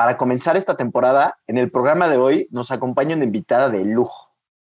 Para 0.01 0.17
comenzar 0.17 0.57
esta 0.57 0.75
temporada, 0.77 1.37
en 1.45 1.59
el 1.59 1.69
programa 1.69 2.09
de 2.09 2.17
hoy 2.17 2.47
nos 2.49 2.71
acompaña 2.71 3.15
una 3.15 3.25
invitada 3.25 3.69
de 3.69 3.85
lujo. 3.85 4.33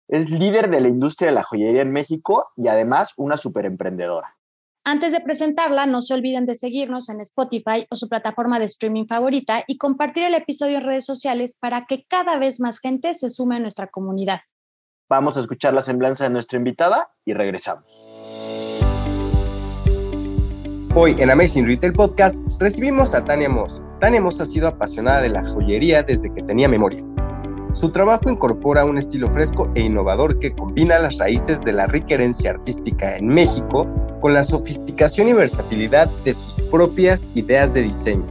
Es 0.09 0.29
líder 0.29 0.69
de 0.69 0.81
la 0.81 0.89
industria 0.89 1.29
de 1.29 1.35
la 1.35 1.43
joyería 1.43 1.81
en 1.81 1.93
México 1.93 2.51
y 2.57 2.67
además 2.67 3.13
una 3.15 3.37
superemprendedora. 3.37 4.35
Antes 4.83 5.13
de 5.13 5.21
presentarla, 5.21 5.85
no 5.85 6.01
se 6.01 6.13
olviden 6.13 6.45
de 6.45 6.55
seguirnos 6.55 7.07
en 7.07 7.21
Spotify 7.21 7.87
o 7.89 7.95
su 7.95 8.09
plataforma 8.09 8.59
de 8.59 8.65
streaming 8.65 9.05
favorita 9.05 9.63
y 9.65 9.77
compartir 9.77 10.23
el 10.23 10.33
episodio 10.33 10.79
en 10.79 10.83
redes 10.83 11.05
sociales 11.05 11.55
para 11.57 11.85
que 11.85 12.03
cada 12.05 12.37
vez 12.37 12.59
más 12.59 12.79
gente 12.79 13.13
se 13.13 13.29
sume 13.29 13.55
a 13.55 13.59
nuestra 13.59 13.87
comunidad. 13.87 14.41
Vamos 15.07 15.37
a 15.37 15.39
escuchar 15.39 15.73
la 15.73 15.79
semblanza 15.79 16.25
de 16.25 16.31
nuestra 16.31 16.57
invitada 16.57 17.13
y 17.23 17.31
regresamos. 17.31 18.42
Hoy 20.95 21.15
en 21.17 21.31
Amazing 21.31 21.65
Retail 21.65 21.91
Podcast 21.91 22.39
recibimos 22.59 23.15
a 23.15 23.25
Tania 23.25 23.49
Moss. 23.49 23.81
Tania 23.99 24.21
Moss 24.21 24.39
ha 24.41 24.45
sido 24.45 24.67
apasionada 24.67 25.21
de 25.23 25.29
la 25.29 25.43
joyería 25.43 26.03
desde 26.03 26.31
que 26.31 26.43
tenía 26.43 26.69
memoria. 26.69 27.03
Su 27.71 27.89
trabajo 27.89 28.29
incorpora 28.29 28.85
un 28.85 28.99
estilo 28.99 29.31
fresco 29.31 29.71
e 29.73 29.81
innovador 29.81 30.37
que 30.37 30.53
combina 30.53 30.99
las 30.99 31.17
raíces 31.17 31.61
de 31.61 31.73
la 31.73 31.87
rica 31.87 32.13
herencia 32.13 32.51
artística 32.51 33.17
en 33.17 33.25
México 33.25 33.87
con 34.21 34.35
la 34.35 34.43
sofisticación 34.43 35.29
y 35.29 35.33
versatilidad 35.33 36.11
de 36.23 36.35
sus 36.35 36.63
propias 36.69 37.27
ideas 37.33 37.73
de 37.73 37.81
diseño. 37.81 38.27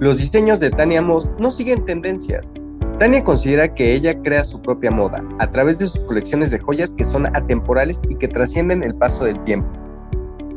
Los 0.00 0.18
diseños 0.18 0.58
de 0.58 0.70
Tania 0.70 1.00
Moss 1.00 1.30
no 1.38 1.52
siguen 1.52 1.86
tendencias. 1.86 2.54
Tania 2.98 3.22
considera 3.22 3.72
que 3.72 3.92
ella 3.92 4.20
crea 4.20 4.42
su 4.42 4.60
propia 4.60 4.90
moda 4.90 5.22
a 5.38 5.48
través 5.48 5.78
de 5.78 5.86
sus 5.86 6.04
colecciones 6.04 6.50
de 6.50 6.58
joyas 6.58 6.92
que 6.92 7.04
son 7.04 7.26
atemporales 7.36 8.02
y 8.08 8.16
que 8.16 8.26
trascienden 8.26 8.82
el 8.82 8.96
paso 8.96 9.24
del 9.24 9.40
tiempo. 9.44 9.83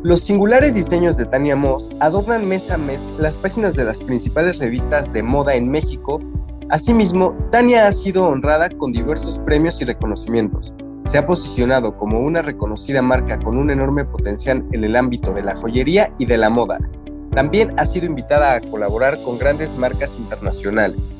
Los 0.03 0.22
singulares 0.22 0.76
diseños 0.76 1.17
de 1.17 1.26
Tania 1.26 1.56
Moss 1.56 1.90
adornan 2.00 2.48
mes 2.48 2.70
a 2.70 2.78
mes 2.78 3.09
las 3.17 3.36
páginas 3.36 3.76
de 3.76 3.84
las 3.84 4.00
principales 4.00 4.59
revistas 4.59 5.12
de 5.12 5.23
moda 5.23 5.56
en 5.56 5.70
México. 5.72 6.22
Asimismo, 6.70 7.36
Tania 7.50 7.88
ha 7.88 7.92
sido 7.92 8.28
honrada 8.28 8.70
con 8.70 8.92
diversos 8.92 9.39
premios 9.39 9.81
y 9.81 9.86
reconocimientos. 9.86 10.76
Se 11.06 11.17
ha 11.17 11.26
posicionado 11.26 11.98
como 11.98 12.20
una 12.20 12.44
reconocida 12.44 13.02
marca 13.02 13.39
con 13.39 13.58
un 13.58 13.72
enorme 13.72 14.06
potencial 14.06 14.64
en 14.72 14.84
el 14.84 14.95
ámbito 14.95 15.34
de 15.34 15.42
la 15.42 15.56
joyería 15.56 16.14
y 16.20 16.28
de 16.28 16.38
la 16.38 16.52
moda. 16.52 16.78
También 17.34 17.73
ha 17.78 17.86
sido 17.86 18.06
invitada 18.06 18.54
a 18.54 18.61
colaborar 18.61 19.20
con 19.23 19.39
grandes 19.39 19.76
marcas 19.76 20.16
internacionales. 20.20 21.17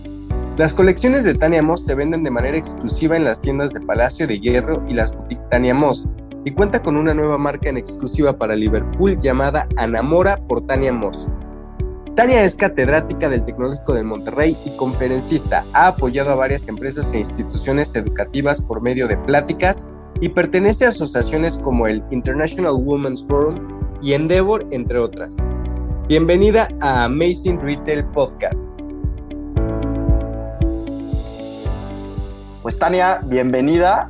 Las 0.56 0.74
colecciones 0.74 1.24
de 1.24 1.34
Tania 1.34 1.64
Moss 1.64 1.84
se 1.84 1.96
venden 1.96 2.24
de 2.24 2.32
manera 2.32 2.58
exclusiva 2.58 3.18
en 3.18 3.24
las 3.24 3.40
tiendas 3.40 3.74
de 3.74 3.82
Palacio 3.82 4.28
de 4.28 4.40
Hierro 4.40 4.84
y 4.88 4.94
las 4.94 5.16
boutiques 5.16 5.50
Tania 5.50 5.74
Moss, 5.74 6.08
y 6.48 6.52
cuenta 6.52 6.82
con 6.82 6.96
una 6.96 7.14
nueva 7.14 7.38
marca 7.38 7.68
en 7.68 7.76
exclusiva 7.76 8.38
para 8.38 8.56
Liverpool 8.56 9.18
llamada 9.18 9.68
Anamora 9.76 10.38
por 10.48 10.66
Tania 10.66 10.94
Moss. 10.94 11.28
Tania 12.16 12.42
es 12.46 12.56
catedrática 12.56 13.28
del 13.28 13.44
Tecnológico 13.44 13.94
de 13.94 14.04
Monterrey 14.04 14.56
y 14.66 14.70
conferencista. 14.78 15.66
Ha 15.74 15.88
apoyado 15.88 16.32
a 16.32 16.36
varias 16.36 16.70
empresas 16.70 17.14
e 17.14 17.20
instituciones 17.20 17.94
educativas 17.98 18.62
por 18.62 18.82
medio 18.82 19.10
de 19.10 19.18
pláticas 19.18 19.88
y 20.22 20.30
pertenece 20.30 20.86
a 20.86 20.90
asociaciones 20.90 21.58
como 21.58 21.86
el 21.86 22.02
International 22.12 22.76
Women's 22.82 23.26
Forum 23.28 23.68
y 24.02 24.14
Endeavor, 24.14 24.66
entre 24.72 25.00
otras. 25.00 25.36
Bienvenida 26.08 26.70
a 26.80 27.04
Amazing 27.04 27.60
Retail 27.60 28.06
Podcast. 28.06 28.70
Pues 32.62 32.80
Tania, 32.80 33.20
bienvenida. 33.26 34.10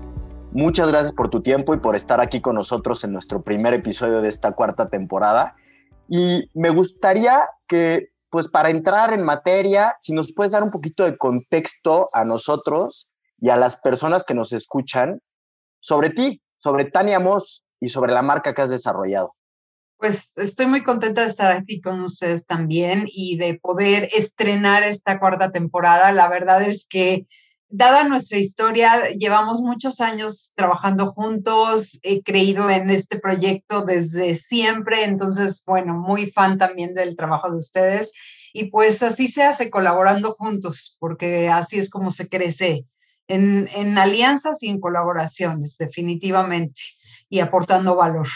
Muchas 0.57 0.87
gracias 0.87 1.13
por 1.13 1.29
tu 1.29 1.43
tiempo 1.43 1.75
y 1.75 1.77
por 1.77 1.95
estar 1.95 2.19
aquí 2.19 2.41
con 2.41 2.55
nosotros 2.55 3.03
en 3.03 3.11
nuestro 3.11 3.43
primer 3.43 3.75
episodio 3.75 4.23
de 4.23 4.29
esta 4.29 4.53
cuarta 4.53 4.89
temporada. 4.89 5.55
Y 6.09 6.49
me 6.55 6.71
gustaría 6.71 7.47
que, 7.67 8.07
pues 8.31 8.47
para 8.47 8.71
entrar 8.71 9.13
en 9.13 9.23
materia, 9.23 9.95
si 9.99 10.13
nos 10.13 10.33
puedes 10.33 10.53
dar 10.53 10.63
un 10.63 10.71
poquito 10.71 11.03
de 11.03 11.15
contexto 11.15 12.09
a 12.11 12.25
nosotros 12.25 13.07
y 13.39 13.49
a 13.49 13.55
las 13.55 13.79
personas 13.79 14.25
que 14.25 14.33
nos 14.33 14.51
escuchan 14.51 15.21
sobre 15.79 16.09
ti, 16.09 16.41
sobre 16.55 16.85
Tania 16.85 17.19
Moss 17.19 17.63
y 17.79 17.89
sobre 17.89 18.11
la 18.11 18.23
marca 18.23 18.55
que 18.55 18.63
has 18.63 18.69
desarrollado. 18.71 19.35
Pues 19.97 20.33
estoy 20.37 20.65
muy 20.65 20.83
contenta 20.83 21.21
de 21.21 21.27
estar 21.27 21.51
aquí 21.51 21.81
con 21.81 22.01
ustedes 22.01 22.47
también 22.47 23.05
y 23.05 23.37
de 23.37 23.59
poder 23.59 24.09
estrenar 24.11 24.81
esta 24.81 25.19
cuarta 25.19 25.51
temporada. 25.51 26.11
La 26.13 26.27
verdad 26.29 26.63
es 26.63 26.87
que 26.89 27.27
dada 27.69 28.03
nuestra 28.03 28.37
historia, 28.37 29.09
llevamos 29.09 29.61
muchos 29.61 29.99
años 30.01 30.51
trabajando 30.55 31.11
juntos, 31.11 31.99
he 32.01 32.21
creído 32.23 32.69
en 32.69 32.89
este 32.89 33.19
proyecto 33.19 33.83
desde 33.83 34.35
siempre, 34.35 35.03
entonces, 35.03 35.63
bueno, 35.65 35.93
muy 35.93 36.31
fan 36.31 36.57
también 36.57 36.93
del 36.93 37.15
trabajo 37.15 37.51
de 37.51 37.57
ustedes. 37.57 38.13
Y 38.53 38.65
pues 38.65 39.03
así 39.03 39.27
se 39.27 39.43
hace 39.43 39.69
colaborando 39.69 40.33
juntos, 40.33 40.95
porque 40.99 41.49
así 41.49 41.77
es 41.77 41.89
como 41.89 42.09
se 42.09 42.27
crece 42.29 42.85
en, 43.27 43.69
en 43.75 43.97
alianzas 43.97 44.63
y 44.63 44.69
en 44.69 44.79
colaboraciones, 44.79 45.77
definitivamente, 45.77 46.81
y 47.29 47.39
aportando 47.39 47.95
valor. 47.95 48.27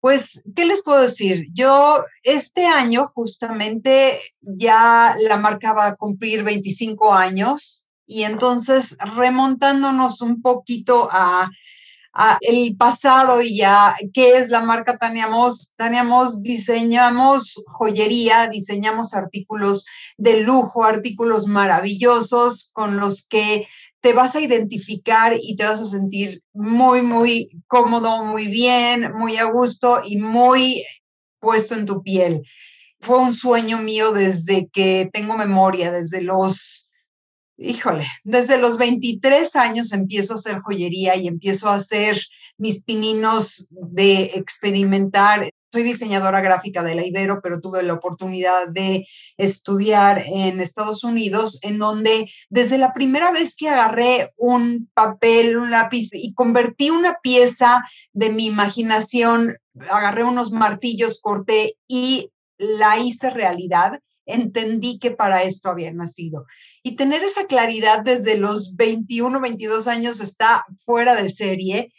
Pues, 0.00 0.42
¿qué 0.56 0.64
les 0.64 0.82
puedo 0.82 1.02
decir? 1.02 1.46
Yo 1.52 2.04
este 2.22 2.66
año 2.66 3.12
justamente 3.14 4.18
ya 4.40 5.14
la 5.20 5.36
marca 5.36 5.74
va 5.74 5.88
a 5.88 5.96
cumplir 5.96 6.42
25 6.42 7.12
años 7.12 7.86
y 8.10 8.24
entonces, 8.24 8.96
remontándonos 9.16 10.20
un 10.20 10.42
poquito 10.42 11.08
a, 11.12 11.48
el 12.40 12.76
pasado 12.76 13.40
y 13.40 13.58
ya 13.58 13.94
qué 14.12 14.36
es 14.36 14.48
la 14.48 14.60
marca 14.60 14.98
Taniamos, 14.98 15.70
Taniamos 15.76 16.42
diseñamos 16.42 17.62
joyería, 17.68 18.48
diseñamos 18.48 19.14
artículos 19.14 19.86
de 20.16 20.40
lujo, 20.40 20.82
artículos 20.82 21.46
maravillosos 21.46 22.70
con 22.72 22.96
los 22.96 23.24
que 23.26 23.68
te 24.00 24.12
vas 24.12 24.34
a 24.34 24.40
identificar 24.40 25.36
y 25.40 25.54
te 25.54 25.62
vas 25.62 25.80
a 25.80 25.86
sentir 25.86 26.42
muy, 26.52 27.02
muy 27.02 27.48
cómodo, 27.68 28.24
muy 28.24 28.48
bien, 28.48 29.12
muy 29.14 29.36
a 29.36 29.44
gusto 29.44 30.00
y 30.04 30.16
muy 30.16 30.84
puesto 31.38 31.76
en 31.76 31.86
tu 31.86 32.02
piel. 32.02 32.42
Fue 33.00 33.18
un 33.18 33.32
sueño 33.32 33.78
mío 33.78 34.10
desde 34.10 34.68
que 34.72 35.08
tengo 35.12 35.36
memoria, 35.36 35.92
desde 35.92 36.22
los 36.22 36.89
híjole, 37.60 38.06
desde 38.24 38.58
los 38.58 38.78
23 38.78 39.54
años 39.56 39.92
empiezo 39.92 40.32
a 40.32 40.36
hacer 40.36 40.60
joyería 40.60 41.16
y 41.16 41.28
empiezo 41.28 41.68
a 41.68 41.74
hacer 41.74 42.18
mis 42.56 42.82
pininos 42.82 43.66
de 43.70 44.32
experimentar. 44.34 45.48
Soy 45.72 45.82
diseñadora 45.82 46.40
gráfica 46.40 46.82
de 46.82 46.94
la 46.94 47.06
Ibero, 47.06 47.40
pero 47.42 47.60
tuve 47.60 47.82
la 47.82 47.94
oportunidad 47.94 48.68
de 48.68 49.06
estudiar 49.36 50.22
en 50.26 50.60
Estados 50.60 51.04
Unidos, 51.04 51.58
en 51.62 51.78
donde 51.78 52.30
desde 52.48 52.76
la 52.76 52.92
primera 52.92 53.30
vez 53.30 53.56
que 53.56 53.68
agarré 53.68 54.32
un 54.36 54.90
papel, 54.94 55.56
un 55.56 55.70
lápiz 55.70 56.08
y 56.12 56.34
convertí 56.34 56.90
una 56.90 57.18
pieza 57.22 57.84
de 58.12 58.30
mi 58.30 58.46
imaginación, 58.46 59.56
agarré 59.90 60.24
unos 60.24 60.50
martillos, 60.50 61.20
corté 61.20 61.76
y 61.86 62.30
la 62.58 62.98
hice 62.98 63.30
realidad, 63.30 64.00
entendí 64.26 64.98
que 64.98 65.12
para 65.12 65.44
esto 65.44 65.70
había 65.70 65.92
nacido. 65.92 66.44
Y 66.82 66.96
tener 66.96 67.22
esa 67.22 67.46
claridad 67.46 68.00
desde 68.02 68.36
los 68.36 68.74
21, 68.76 69.40
22 69.40 69.86
años 69.86 70.20
está 70.20 70.64
fuera 70.84 71.20
de 71.20 71.28
serie. 71.28 71.92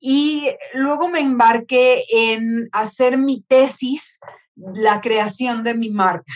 Y 0.00 0.48
luego 0.74 1.08
me 1.08 1.20
embarqué 1.20 2.04
en 2.10 2.68
hacer 2.72 3.18
mi 3.18 3.42
tesis, 3.42 4.20
la 4.54 5.00
creación 5.00 5.64
de 5.64 5.74
mi 5.74 5.90
marca. 5.90 6.32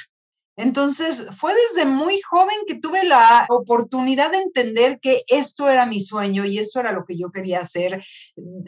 Entonces, 0.56 1.26
fue 1.38 1.54
desde 1.54 1.88
muy 1.88 2.20
joven 2.20 2.56
que 2.66 2.74
tuve 2.74 3.04
la 3.04 3.46
oportunidad 3.48 4.32
de 4.32 4.38
entender 4.38 5.00
que 5.00 5.22
esto 5.26 5.66
era 5.70 5.86
mi 5.86 5.98
sueño 5.98 6.44
y 6.44 6.58
esto 6.58 6.78
era 6.78 6.92
lo 6.92 7.06
que 7.06 7.16
yo 7.16 7.30
quería 7.30 7.60
hacer, 7.60 8.04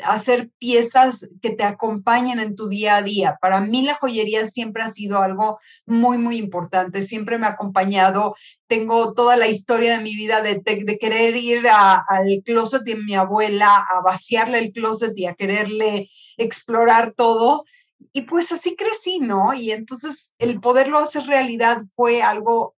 hacer 0.03 0.51
piezas 0.59 1.29
que 1.43 1.51
te 1.51 1.63
acompañen 1.63 2.41
en 2.41 2.57
tu 2.57 2.69
día 2.69 2.97
a 2.97 3.03
día. 3.03 3.37
Para 3.39 3.61
mí 3.61 3.83
la 3.83 3.97
joyería 3.97 4.47
siempre 4.47 4.83
ha 4.83 4.89
sido 4.89 5.21
algo 5.21 5.59
muy, 5.85 6.17
muy 6.17 6.39
importante, 6.39 7.03
siempre 7.03 7.37
me 7.37 7.47
ha 7.47 7.51
acompañado. 7.51 8.35
Tengo 8.67 9.13
toda 9.13 9.37
la 9.37 9.49
historia 9.49 9.99
de 9.99 10.03
mi 10.03 10.17
vida 10.17 10.41
de, 10.41 10.63
de 10.65 10.99
querer 10.99 11.37
ir 11.37 11.69
al 11.69 12.43
closet 12.47 12.83
de 12.83 12.97
mi 12.97 13.15
abuela, 13.15 13.85
a 13.95 14.01
vaciarle 14.01 14.59
el 14.59 14.73
closet 14.73 15.13
y 15.17 15.27
a 15.27 15.35
quererle 15.35 16.11
explorar 16.39 17.13
todo 17.15 17.65
y 18.13 18.23
pues 18.23 18.53
así 18.53 18.77
crecí, 18.77 19.21
¿no? 19.21 19.55
Y 19.55 19.71
entonces 19.71 20.35
el 20.39 20.61
poderlo 20.61 20.99
hacer 20.99 21.27
realidad 21.27 21.83
fue 21.95 22.23
algo 22.23 22.75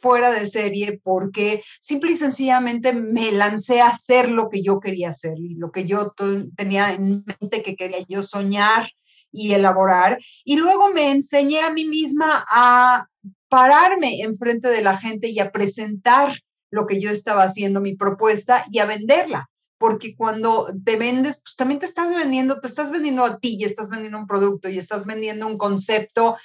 fuera 0.00 0.30
de 0.30 0.46
serie 0.46 1.00
porque 1.02 1.62
simple 1.80 2.12
y 2.12 2.16
sencillamente 2.16 2.92
me 2.92 3.32
lancé 3.32 3.80
a 3.80 3.88
hacer 3.88 4.30
lo 4.30 4.48
que 4.48 4.62
yo 4.62 4.80
quería 4.80 5.10
hacer 5.10 5.34
y 5.38 5.54
lo 5.54 5.70
que 5.72 5.84
yo 5.84 6.14
tenía 6.56 6.92
en 6.92 7.24
mente 7.40 7.62
que 7.62 7.76
quería 7.76 8.04
yo 8.08 8.22
soñar 8.22 8.90
y 9.30 9.52
elaborar. 9.52 10.18
Y 10.44 10.56
luego 10.56 10.90
me 10.90 11.10
enseñé 11.10 11.60
a 11.60 11.72
mí 11.72 11.84
misma 11.84 12.44
a 12.48 13.06
pararme 13.48 14.20
enfrente 14.20 14.68
de 14.68 14.82
la 14.82 14.96
gente 14.96 15.28
y 15.28 15.38
a 15.40 15.52
presentar 15.52 16.34
lo 16.70 16.86
que 16.86 17.00
yo 17.00 17.10
estaba 17.10 17.44
haciendo, 17.44 17.80
mi 17.80 17.94
propuesta 17.94 18.64
y 18.70 18.78
a 18.78 18.86
venderla 18.86 19.48
porque 19.84 20.16
cuando 20.16 20.68
te 20.82 20.96
vendes, 20.96 21.42
pues 21.42 21.56
también 21.56 21.78
te 21.78 21.84
estás 21.84 22.08
vendiendo, 22.08 22.58
te 22.58 22.68
estás 22.68 22.90
vendiendo 22.90 23.22
a 23.22 23.38
ti 23.38 23.58
y 23.60 23.64
estás 23.64 23.90
vendiendo 23.90 24.16
un 24.16 24.26
producto 24.26 24.70
y 24.70 24.78
estás 24.78 25.04
vendiendo 25.04 25.46
un 25.46 25.58
concepto. 25.58 26.38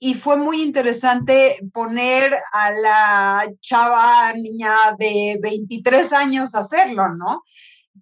Y 0.00 0.14
fue 0.14 0.36
muy 0.36 0.60
interesante 0.60 1.60
poner 1.72 2.36
a 2.52 2.72
la 2.72 3.48
chava 3.60 4.32
niña 4.32 4.74
de 4.98 5.38
23 5.40 6.12
años 6.12 6.56
a 6.56 6.60
hacerlo, 6.60 7.14
¿no? 7.14 7.44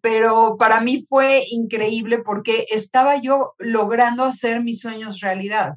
Pero 0.01 0.57
para 0.59 0.81
mí 0.81 1.05
fue 1.07 1.45
increíble 1.51 2.21
porque 2.21 2.65
estaba 2.71 3.21
yo 3.21 3.53
logrando 3.59 4.25
hacer 4.25 4.63
mis 4.63 4.81
sueños 4.81 5.21
realidad. 5.21 5.75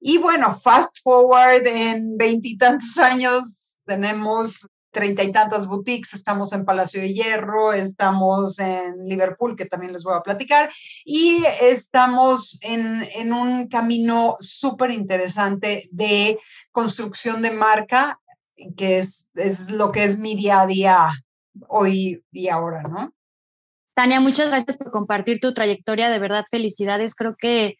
Y 0.00 0.18
bueno, 0.18 0.58
fast 0.58 0.96
forward 1.04 1.64
en 1.68 2.16
veintitantos 2.16 2.98
años 2.98 3.78
tenemos 3.86 4.66
treinta 4.94 5.22
y 5.22 5.32
tantas 5.32 5.66
boutiques, 5.66 6.14
estamos 6.14 6.54
en 6.54 6.64
Palacio 6.64 7.02
de 7.02 7.12
Hierro, 7.12 7.74
estamos 7.74 8.58
en 8.58 9.06
Liverpool, 9.06 9.56
que 9.56 9.66
también 9.66 9.92
les 9.92 10.04
voy 10.04 10.14
a 10.16 10.22
platicar, 10.22 10.70
y 11.04 11.44
estamos 11.60 12.58
en, 12.62 13.02
en 13.14 13.34
un 13.34 13.68
camino 13.68 14.36
súper 14.40 14.92
interesante 14.92 15.90
de 15.92 16.38
construcción 16.72 17.42
de 17.42 17.50
marca, 17.50 18.18
que 18.76 18.98
es, 18.98 19.28
es 19.34 19.70
lo 19.70 19.92
que 19.92 20.04
es 20.04 20.18
mi 20.18 20.34
día 20.34 20.62
a 20.62 20.66
día 20.66 21.10
hoy 21.68 22.22
y 22.32 22.48
ahora, 22.48 22.82
¿no? 22.84 23.12
Tania, 23.94 24.20
muchas 24.20 24.48
gracias 24.48 24.76
por 24.76 24.90
compartir 24.90 25.40
tu 25.40 25.52
trayectoria, 25.52 26.08
de 26.08 26.18
verdad 26.18 26.44
felicidades, 26.50 27.14
creo 27.14 27.36
que, 27.36 27.76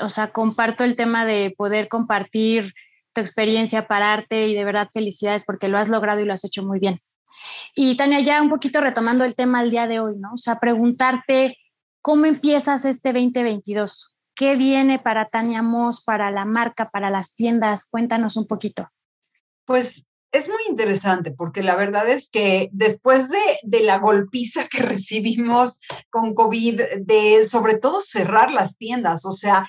o 0.00 0.08
sea, 0.08 0.32
comparto 0.32 0.84
el 0.84 0.96
tema 0.96 1.24
de 1.24 1.54
poder 1.56 1.88
compartir 1.88 2.74
tu 3.12 3.20
experiencia, 3.20 3.86
pararte 3.86 4.48
y 4.48 4.54
de 4.54 4.64
verdad 4.64 4.88
felicidades 4.92 5.44
porque 5.44 5.68
lo 5.68 5.78
has 5.78 5.88
logrado 5.88 6.20
y 6.20 6.24
lo 6.24 6.32
has 6.32 6.44
hecho 6.44 6.62
muy 6.62 6.78
bien. 6.78 7.00
Y 7.74 7.96
Tania, 7.96 8.20
ya 8.20 8.42
un 8.42 8.50
poquito 8.50 8.80
retomando 8.80 9.24
el 9.24 9.34
tema 9.34 9.60
al 9.60 9.70
día 9.70 9.86
de 9.86 10.00
hoy, 10.00 10.16
¿no? 10.18 10.34
O 10.34 10.36
sea, 10.36 10.58
preguntarte 10.60 11.56
cómo 12.00 12.26
empiezas 12.26 12.84
este 12.84 13.12
2022. 13.12 14.14
¿Qué 14.34 14.56
viene 14.56 14.98
para 14.98 15.28
Tania 15.28 15.62
Moss, 15.62 16.02
para 16.02 16.30
la 16.30 16.44
marca, 16.44 16.90
para 16.90 17.10
las 17.10 17.34
tiendas? 17.34 17.86
Cuéntanos 17.86 18.36
un 18.36 18.46
poquito. 18.46 18.88
Pues 19.64 20.06
es 20.32 20.48
muy 20.48 20.62
interesante 20.68 21.30
porque 21.30 21.62
la 21.62 21.76
verdad 21.76 22.08
es 22.08 22.30
que 22.30 22.70
después 22.72 23.28
de, 23.28 23.38
de, 23.62 23.80
la 23.80 23.98
golpiza 23.98 24.66
que 24.66 24.78
recibimos 24.82 25.80
con 26.10 26.34
COVID, 26.34 26.80
de 27.00 27.44
sobre 27.44 27.76
todo 27.76 28.00
cerrar 28.00 28.50
las 28.50 28.78
tiendas, 28.78 29.26
o 29.26 29.32
sea, 29.32 29.68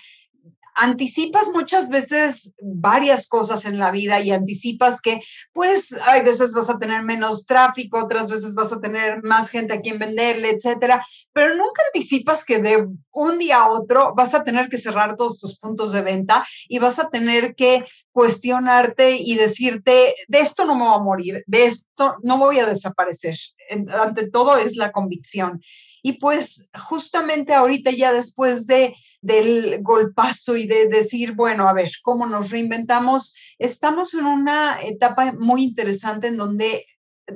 anticipas 0.75 1.49
muchas 1.53 1.89
veces 1.89 2.53
varias 2.61 3.27
cosas 3.27 3.65
en 3.65 3.79
la 3.79 3.91
vida 3.91 4.19
y 4.21 4.31
anticipas 4.31 5.01
que 5.01 5.21
pues 5.51 5.95
hay 6.05 6.23
veces 6.23 6.53
vas 6.53 6.69
a 6.69 6.79
tener 6.79 7.03
menos 7.03 7.45
tráfico, 7.45 8.03
otras 8.03 8.29
veces 8.29 8.55
vas 8.55 8.73
a 8.73 8.79
tener 8.79 9.21
más 9.23 9.49
gente 9.49 9.73
a 9.73 9.81
quien 9.81 9.99
venderle, 9.99 10.49
etcétera, 10.51 11.05
pero 11.31 11.55
nunca 11.55 11.81
anticipas 11.93 12.43
que 12.43 12.59
de 12.59 12.87
un 13.11 13.39
día 13.39 13.57
a 13.57 13.69
otro 13.69 14.13
vas 14.15 14.33
a 14.33 14.43
tener 14.43 14.69
que 14.69 14.77
cerrar 14.77 15.15
todos 15.15 15.39
tus 15.39 15.59
puntos 15.59 15.91
de 15.91 16.01
venta 16.01 16.45
y 16.67 16.79
vas 16.79 16.99
a 16.99 17.09
tener 17.09 17.55
que 17.55 17.85
cuestionarte 18.11 19.17
y 19.17 19.35
decirte, 19.35 20.15
de 20.27 20.39
esto 20.39 20.65
no 20.65 20.75
me 20.75 20.83
voy 20.83 20.95
a 20.95 20.99
morir, 20.99 21.43
de 21.47 21.65
esto 21.65 22.15
no 22.21 22.37
voy 22.37 22.59
a 22.59 22.65
desaparecer. 22.65 23.35
Ante 23.69 24.29
todo 24.29 24.57
es 24.57 24.75
la 24.75 24.91
convicción. 24.91 25.61
Y 26.03 26.13
pues 26.13 26.65
justamente 26.77 27.53
ahorita 27.53 27.89
ya 27.91 28.13
después 28.13 28.67
de 28.67 28.95
del 29.23 29.81
golpazo 29.81 30.57
y 30.57 30.67
de 30.67 30.87
decir, 30.89 31.31
bueno, 31.31 31.67
a 31.69 31.73
ver, 31.73 31.89
¿cómo 32.03 32.27
nos 32.27 32.51
reinventamos? 32.51 33.33
Estamos 33.57 34.13
en 34.13 34.25
una 34.25 34.79
etapa 34.83 35.31
muy 35.31 35.63
interesante 35.63 36.27
en 36.27 36.35
donde 36.35 36.85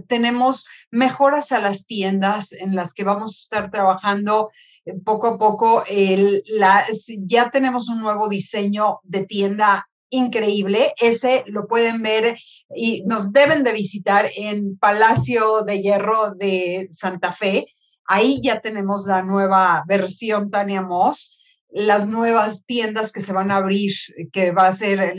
tenemos 0.10 0.68
mejoras 0.92 1.54
a 1.54 1.62
las 1.62 1.88
tiendas 1.88 2.52
en 2.52 2.76
las 2.76 2.94
que 2.94 3.06
vamos 3.06 3.32
a 3.32 3.42
estar 3.44 3.72
trabajando 3.72 4.52
eh, 4.84 4.96
poco 5.06 5.28
a 5.28 5.38
poco. 5.38 5.86
El, 5.88 6.44
la, 6.48 6.86
ya 7.20 7.52
tenemos 7.52 7.88
un 7.88 8.02
nuevo 8.02 8.28
diseño 8.28 9.00
de 9.04 9.26
tienda 9.26 9.88
increíble. 10.10 10.94
Ese 11.00 11.46
lo 11.48 11.68
pueden 11.68 12.02
ver 12.02 12.38
y 12.76 13.04
nos 13.06 13.32
deben 13.32 13.64
de 13.64 13.72
visitar 13.72 14.30
en 14.36 14.78
Palacio 14.78 15.62
de 15.62 15.82
Hierro 15.82 16.36
de 16.36 16.90
Santa 16.92 17.32
Fe. 17.32 17.68
Ahí 18.04 18.42
ya 18.44 18.60
tenemos 18.60 19.06
la 19.06 19.22
nueva 19.22 19.86
versión 19.88 20.52
Tania 20.52 20.82
Moss 20.82 21.37
las 21.70 22.08
nuevas 22.08 22.66
tiendas 22.66 23.12
que 23.12 23.22
se 23.22 23.34
van 23.34 23.52
a 23.52 23.58
abrir, 23.58 23.94
que 24.32 24.52
va 24.52 24.68
a 24.68 24.74
ser 24.74 25.16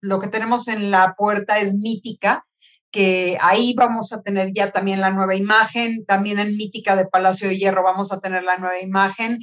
lo, 0.00 0.20
que 0.20 0.28
tenemos 0.28 0.68
en 0.68 0.90
la 0.90 1.14
puerta 1.16 1.58
es 1.58 1.74
Mítica, 1.74 2.44
que 2.90 3.38
ahí 3.40 3.74
vamos 3.74 4.12
a 4.12 4.22
tener 4.22 4.52
ya 4.54 4.70
también 4.70 5.00
la 5.00 5.10
nueva 5.10 5.34
imagen, 5.34 6.04
también 6.04 6.38
en 6.38 6.56
Mítica 6.56 6.96
de 6.96 7.06
Palacio 7.06 7.48
de 7.48 7.56
Hierro 7.56 7.82
vamos 7.82 8.12
a 8.12 8.20
tener 8.20 8.42
la 8.42 8.58
nueva 8.58 8.80
imagen. 8.80 9.38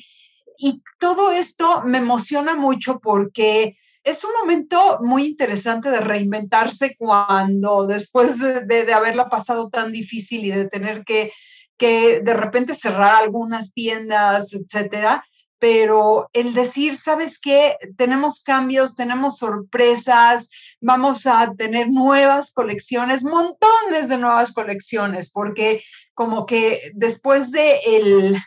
Y 0.57 0.83
todo 0.99 1.31
esto 1.31 1.81
me 1.85 1.99
emociona 1.99 2.55
mucho 2.55 2.99
porque 2.99 3.77
es 4.03 4.23
un 4.23 4.31
momento 4.39 4.99
muy 5.01 5.25
interesante 5.25 5.89
de 5.89 6.01
reinventarse 6.01 6.95
cuando 6.97 7.87
después 7.87 8.39
de, 8.39 8.65
de 8.65 8.93
haberla 8.93 9.29
pasado 9.29 9.69
tan 9.69 9.91
difícil 9.91 10.45
y 10.45 10.51
de 10.51 10.67
tener 10.67 11.03
que, 11.03 11.31
que 11.77 12.19
de 12.19 12.33
repente 12.33 12.73
cerrar 12.73 13.15
algunas 13.15 13.73
tiendas, 13.73 14.53
etcétera, 14.53 15.23
pero 15.59 16.29
el 16.33 16.53
decir, 16.53 16.95
¿sabes 16.95 17.39
qué? 17.39 17.75
Tenemos 17.97 18.43
cambios, 18.43 18.95
tenemos 18.95 19.37
sorpresas, 19.37 20.49
vamos 20.79 21.27
a 21.27 21.53
tener 21.53 21.89
nuevas 21.89 22.53
colecciones, 22.53 23.23
montones 23.23 24.07
de 24.07 24.17
nuevas 24.17 24.53
colecciones, 24.53 25.29
porque 25.29 25.83
como 26.13 26.45
que 26.45 26.91
después 26.95 27.51
de 27.51 27.79
el 27.85 28.37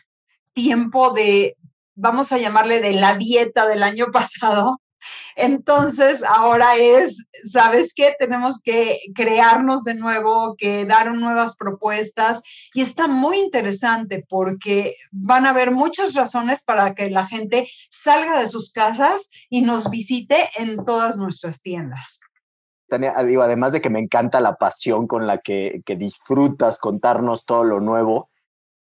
tiempo 0.53 1.11
de, 1.11 1.55
vamos 1.95 2.31
a 2.31 2.37
llamarle 2.37 2.81
de 2.81 2.93
la 2.93 3.15
dieta 3.15 3.67
del 3.67 3.83
año 3.83 4.07
pasado, 4.11 4.81
entonces, 5.35 6.23
ahora 6.23 6.75
es, 6.75 7.25
¿sabes 7.43 7.93
qué? 7.95 8.15
Tenemos 8.19 8.61
que 8.61 8.99
crearnos 9.15 9.83
de 9.83 9.95
nuevo, 9.95 10.55
que 10.57 10.85
dar 10.85 11.13
nuevas 11.15 11.55
propuestas 11.55 12.41
y 12.73 12.81
está 12.81 13.07
muy 13.07 13.39
interesante 13.39 14.25
porque 14.27 14.95
van 15.11 15.45
a 15.45 15.49
haber 15.49 15.71
muchas 15.71 16.13
razones 16.13 16.63
para 16.63 16.93
que 16.93 17.09
la 17.09 17.25
gente 17.25 17.69
salga 17.89 18.39
de 18.39 18.47
sus 18.47 18.71
casas 18.71 19.29
y 19.49 19.61
nos 19.61 19.89
visite 19.89 20.49
en 20.57 20.85
todas 20.85 21.17
nuestras 21.17 21.61
tiendas. 21.61 22.19
Tania, 22.89 23.13
digo, 23.23 23.41
además 23.41 23.71
de 23.71 23.81
que 23.81 23.89
me 23.89 23.99
encanta 23.99 24.39
la 24.39 24.55
pasión 24.55 25.07
con 25.07 25.25
la 25.25 25.39
que, 25.39 25.81
que 25.85 25.95
disfrutas 25.95 26.77
contarnos 26.77 27.45
todo 27.45 27.63
lo 27.63 27.79
nuevo, 27.79 28.29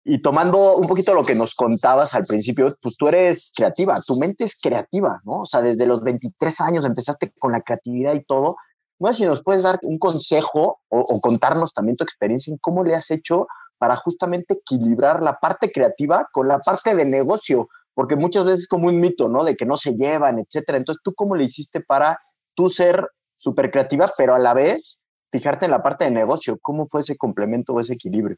y 0.07 0.21
tomando 0.21 0.75
un 0.75 0.87
poquito 0.87 1.15
lo 1.15 1.25
que 1.25 1.33
nos 1.33 1.55
contabas 1.55 2.13
al 2.13 2.25
principio, 2.25 2.77
pues 2.79 2.95
tú 2.95 3.07
eres 3.07 3.51
creativa, 3.55 3.99
tu 4.05 4.15
mente 4.17 4.43
es 4.43 4.55
creativa, 4.61 5.19
¿no? 5.25 5.41
O 5.41 5.45
sea, 5.47 5.63
desde 5.63 5.87
los 5.87 6.03
23 6.03 6.61
años 6.61 6.85
empezaste 6.85 7.33
con 7.39 7.51
la 7.51 7.61
creatividad 7.61 8.13
y 8.13 8.23
todo. 8.23 8.55
No 8.99 9.11
sé 9.11 9.17
si 9.17 9.25
nos 9.25 9.41
puedes 9.41 9.63
dar 9.63 9.79
un 9.81 9.97
consejo 9.97 10.77
o, 10.89 11.19
contarnos 11.21 11.73
también 11.73 11.97
tu 11.97 12.03
experiencia 12.03 12.51
en 12.51 12.59
cómo 12.59 12.83
le 12.83 12.93
has 12.93 13.09
hecho 13.09 13.47
para 13.79 13.95
justamente 13.95 14.53
equilibrar 14.53 15.23
la 15.23 15.39
parte 15.39 15.71
creativa 15.71 16.29
con 16.31 16.47
la 16.47 16.59
parte 16.59 16.95
de 16.95 17.05
negocio, 17.05 17.67
porque 17.95 18.15
muchas 18.15 18.45
veces 18.45 18.59
es 18.61 18.67
como 18.67 18.89
un 18.89 18.99
mito, 18.99 19.27
¿no? 19.27 19.43
De 19.43 19.55
que 19.55 19.65
no 19.65 19.75
se 19.75 19.95
llevan, 19.95 20.37
etcétera. 20.37 20.77
Entonces, 20.77 21.01
¿tú 21.03 21.15
cómo 21.15 21.35
le 21.35 21.45
hiciste 21.45 21.81
para 21.81 22.19
tú 22.53 22.69
ser 22.69 23.09
súper 23.35 23.71
creativa, 23.71 24.11
pero 24.15 24.35
a 24.35 24.39
la 24.39 24.53
vez 24.53 24.99
fijarte 25.31 25.65
en 25.65 25.71
la 25.71 25.81
parte 25.81 26.05
de 26.05 26.11
negocio? 26.11 26.59
¿Cómo 26.61 26.87
fue 26.87 27.01
ese 27.01 27.17
complemento 27.17 27.73
o 27.73 27.79
ese 27.79 27.95
equilibrio? 27.95 28.37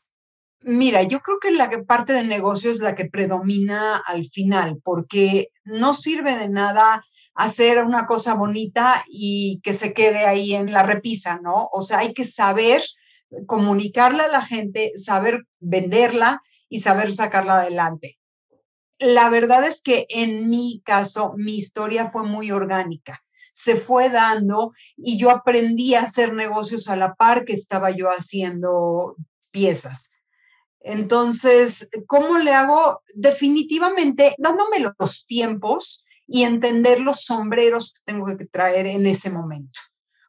Mira, 0.61 1.03
yo 1.03 1.19
creo 1.19 1.37
que 1.39 1.51
la 1.51 1.69
parte 1.85 2.13
de 2.13 2.23
negocio 2.23 2.71
es 2.71 2.79
la 2.79 2.95
que 2.95 3.05
predomina 3.05 3.97
al 3.97 4.25
final, 4.25 4.79
porque 4.83 5.49
no 5.63 5.93
sirve 5.93 6.35
de 6.35 6.49
nada 6.49 7.03
hacer 7.35 7.83
una 7.83 8.07
cosa 8.07 8.33
bonita 8.33 9.05
y 9.07 9.61
que 9.61 9.71
se 9.73 9.93
quede 9.93 10.25
ahí 10.25 10.55
en 10.55 10.73
la 10.73 10.83
repisa, 10.83 11.39
¿no? 11.41 11.69
O 11.71 11.83
sea, 11.83 11.99
hay 11.99 12.13
que 12.13 12.25
saber 12.25 12.81
comunicarla 13.45 14.25
a 14.25 14.29
la 14.29 14.41
gente, 14.41 14.93
saber 14.95 15.45
venderla 15.59 16.41
y 16.67 16.79
saber 16.79 17.13
sacarla 17.13 17.61
adelante. 17.61 18.17
La 18.97 19.29
verdad 19.29 19.63
es 19.65 19.83
que 19.83 20.07
en 20.09 20.49
mi 20.49 20.81
caso, 20.83 21.33
mi 21.37 21.55
historia 21.55 22.09
fue 22.09 22.23
muy 22.23 22.51
orgánica. 22.51 23.23
Se 23.53 23.75
fue 23.75 24.09
dando 24.09 24.73
y 24.95 25.19
yo 25.19 25.29
aprendí 25.29 25.93
a 25.93 26.01
hacer 26.01 26.33
negocios 26.33 26.87
a 26.87 26.95
la 26.95 27.13
par 27.13 27.45
que 27.45 27.53
estaba 27.53 27.91
yo 27.91 28.09
haciendo 28.09 29.15
piezas. 29.51 30.13
Entonces, 30.79 31.89
¿cómo 32.07 32.37
le 32.37 32.53
hago? 32.53 33.01
Definitivamente 33.13 34.35
dándome 34.37 34.79
los 34.79 35.25
tiempos 35.25 36.05
y 36.27 36.43
entender 36.43 36.99
los 36.99 37.23
sombreros 37.23 37.93
que 37.93 38.01
tengo 38.05 38.25
que 38.37 38.45
traer 38.45 38.87
en 38.87 39.05
ese 39.05 39.29
momento. 39.29 39.79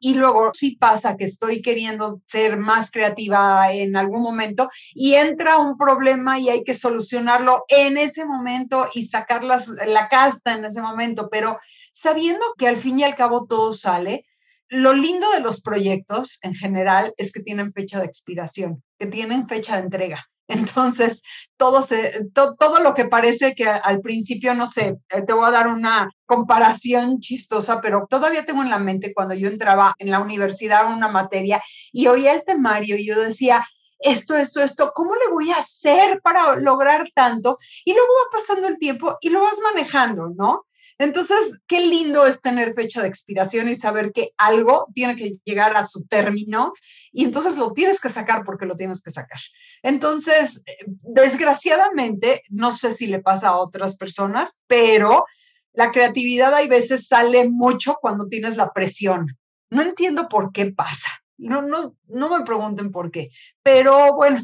Y 0.01 0.13
luego 0.13 0.51
sí 0.53 0.77
pasa 0.77 1.17
que 1.17 1.25
estoy 1.25 1.61
queriendo 1.61 2.21
ser 2.25 2.57
más 2.57 2.89
creativa 2.89 3.71
en 3.73 3.97
algún 3.97 4.21
momento 4.21 4.69
y 4.93 5.15
entra 5.15 5.57
un 5.57 5.77
problema 5.77 6.39
y 6.39 6.49
hay 6.49 6.63
que 6.63 6.73
solucionarlo 6.73 7.65
en 7.67 7.97
ese 7.97 8.25
momento 8.25 8.87
y 8.93 9.03
sacar 9.03 9.43
la 9.43 10.07
casta 10.09 10.53
en 10.53 10.63
ese 10.63 10.81
momento, 10.81 11.29
pero 11.29 11.59
sabiendo 11.91 12.45
que 12.57 12.69
al 12.69 12.77
fin 12.77 12.99
y 12.99 13.03
al 13.03 13.15
cabo 13.15 13.45
todo 13.45 13.73
sale, 13.73 14.25
lo 14.69 14.93
lindo 14.93 15.29
de 15.31 15.41
los 15.41 15.61
proyectos 15.61 16.37
en 16.43 16.53
general 16.53 17.13
es 17.17 17.33
que 17.33 17.41
tienen 17.41 17.73
fecha 17.73 17.99
de 17.99 18.05
expiración, 18.05 18.83
que 18.97 19.07
tienen 19.07 19.47
fecha 19.49 19.75
de 19.75 19.83
entrega. 19.83 20.29
Entonces, 20.49 21.21
todo, 21.57 21.83
se, 21.83 22.25
todo 22.33 22.79
lo 22.81 22.95
que 22.95 23.05
parece 23.05 23.53
que 23.53 23.67
al 23.67 24.01
principio, 24.01 24.55
no 24.55 24.65
sé, 24.65 24.97
eh, 25.09 25.21
te 25.21 25.33
voy 25.33 25.45
a 25.45 25.51
dar 25.51 25.67
una 25.67 26.09
comparación 26.25 27.19
chistosa, 27.19 27.81
pero 27.81 28.07
todavía 28.09 28.45
tengo 28.45 28.63
en 28.63 28.71
la 28.71 28.79
mente 28.79 29.13
cuando 29.13 29.35
yo 29.35 29.47
entraba 29.47 29.93
en 29.99 30.09
la 30.09 30.19
universidad 30.19 30.91
una 30.91 31.07
materia 31.07 31.61
y 31.91 32.07
oía 32.07 32.33
el 32.33 32.43
temario 32.43 32.97
y 32.97 33.05
yo 33.05 33.19
decía, 33.19 33.63
esto, 33.99 34.35
esto, 34.35 34.63
esto, 34.63 34.91
¿cómo 34.95 35.13
le 35.15 35.31
voy 35.31 35.51
a 35.51 35.57
hacer 35.57 36.19
para 36.21 36.55
lograr 36.55 37.09
tanto? 37.13 37.59
Y 37.85 37.93
luego 37.93 38.07
va 38.07 38.37
pasando 38.39 38.67
el 38.67 38.79
tiempo 38.79 39.17
y 39.21 39.29
lo 39.29 39.41
vas 39.41 39.59
manejando, 39.61 40.29
¿no? 40.35 40.65
Entonces, 40.99 41.57
qué 41.65 41.79
lindo 41.79 42.25
es 42.25 42.41
tener 42.41 42.73
fecha 42.73 43.01
de 43.01 43.07
expiración 43.07 43.69
y 43.69 43.77
saber 43.77 44.11
que 44.11 44.33
algo 44.37 44.87
tiene 44.93 45.15
que 45.15 45.37
llegar 45.45 45.77
a 45.77 45.85
su 45.85 46.05
término 46.05 46.73
y 47.13 47.23
entonces 47.23 47.57
lo 47.57 47.71
tienes 47.71 48.01
que 48.01 48.09
sacar 48.09 48.43
porque 48.43 48.65
lo 48.65 48.75
tienes 48.75 49.01
que 49.01 49.09
sacar. 49.09 49.39
Entonces, 49.81 50.61
desgraciadamente, 50.87 52.43
no 52.49 52.73
sé 52.73 52.91
si 52.91 53.07
le 53.07 53.21
pasa 53.21 53.49
a 53.49 53.57
otras 53.57 53.95
personas, 53.95 54.59
pero 54.67 55.25
la 55.71 55.91
creatividad 55.91 56.53
hay 56.53 56.67
veces 56.67 57.07
sale 57.07 57.47
mucho 57.47 57.97
cuando 58.01 58.27
tienes 58.27 58.57
la 58.57 58.73
presión. 58.73 59.37
No 59.69 59.81
entiendo 59.81 60.27
por 60.27 60.51
qué 60.51 60.65
pasa. 60.65 61.09
No, 61.37 61.61
no, 61.61 61.95
no 62.09 62.37
me 62.37 62.43
pregunten 62.43 62.91
por 62.91 63.09
qué, 63.09 63.29
pero 63.63 64.13
bueno, 64.15 64.41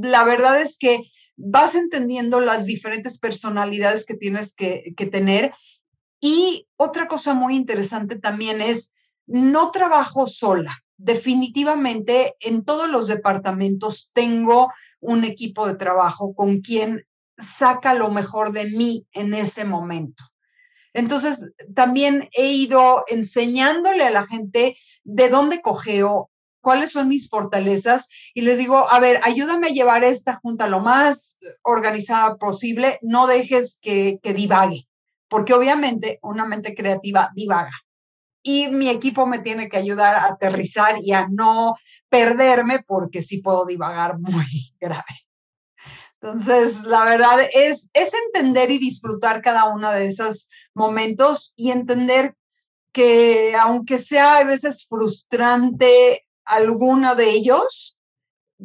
la 0.00 0.24
verdad 0.24 0.58
es 0.62 0.78
que 0.78 1.02
vas 1.38 1.76
entendiendo 1.76 2.40
las 2.40 2.66
diferentes 2.66 3.18
personalidades 3.18 4.04
que 4.04 4.14
tienes 4.14 4.54
que, 4.54 4.92
tener. 5.10 5.54
Y 6.20 6.66
otra 6.76 7.06
cosa 7.06 7.32
muy 7.32 7.54
interesante 7.54 8.18
también 8.18 8.60
es, 8.60 8.92
no 9.26 9.70
trabajo 9.70 10.26
sola. 10.26 10.76
Definitivamente 10.96 12.34
en 12.40 12.64
todos 12.64 12.90
los 12.90 13.06
departamentos 13.06 14.10
tengo 14.12 14.72
un 15.00 15.24
equipo 15.24 15.66
de 15.66 15.76
trabajo 15.76 16.34
con 16.34 16.60
quien 16.60 17.06
saca 17.38 17.94
lo 17.94 18.10
mejor 18.10 18.50
de 18.50 18.66
mí 18.66 19.06
en 19.12 19.32
ese 19.32 19.64
momento. 19.64 20.24
Entonces, 20.92 21.46
también 21.72 22.28
he 22.32 22.50
ido 22.52 23.04
enseñándole 23.06 24.04
a 24.04 24.10
la 24.10 24.26
gente 24.26 24.76
de 25.04 25.28
dónde 25.28 25.62
cogeo, 25.62 26.30
cuáles 26.68 26.92
son 26.92 27.08
mis 27.08 27.30
fortalezas 27.30 28.10
y 28.34 28.42
les 28.42 28.58
digo, 28.58 28.90
a 28.90 29.00
ver, 29.00 29.22
ayúdame 29.24 29.68
a 29.68 29.72
llevar 29.72 30.04
esta 30.04 30.34
junta 30.34 30.68
lo 30.68 30.80
más 30.80 31.38
organizada 31.62 32.36
posible, 32.36 32.98
no 33.00 33.26
dejes 33.26 33.78
que, 33.80 34.20
que 34.22 34.34
divague, 34.34 34.86
porque 35.28 35.54
obviamente 35.54 36.18
una 36.20 36.44
mente 36.44 36.74
creativa 36.74 37.30
divaga. 37.34 37.72
Y 38.42 38.68
mi 38.68 38.90
equipo 38.90 39.24
me 39.24 39.38
tiene 39.38 39.70
que 39.70 39.78
ayudar 39.78 40.14
a 40.14 40.26
aterrizar 40.26 40.96
y 41.02 41.12
a 41.12 41.26
no 41.26 41.74
perderme 42.10 42.84
porque 42.86 43.22
sí 43.22 43.40
puedo 43.40 43.64
divagar 43.64 44.18
muy 44.18 44.44
grave. 44.78 45.24
Entonces, 46.20 46.84
la 46.84 47.06
verdad 47.06 47.48
es, 47.50 47.88
es 47.94 48.12
entender 48.26 48.70
y 48.70 48.76
disfrutar 48.76 49.40
cada 49.40 49.64
uno 49.64 49.90
de 49.90 50.04
esos 50.04 50.50
momentos 50.74 51.54
y 51.56 51.70
entender 51.70 52.34
que 52.92 53.56
aunque 53.58 53.98
sea 53.98 54.36
a 54.36 54.44
veces 54.44 54.86
frustrante 54.86 56.26
alguno 56.48 57.14
de 57.14 57.30
ellos, 57.30 57.96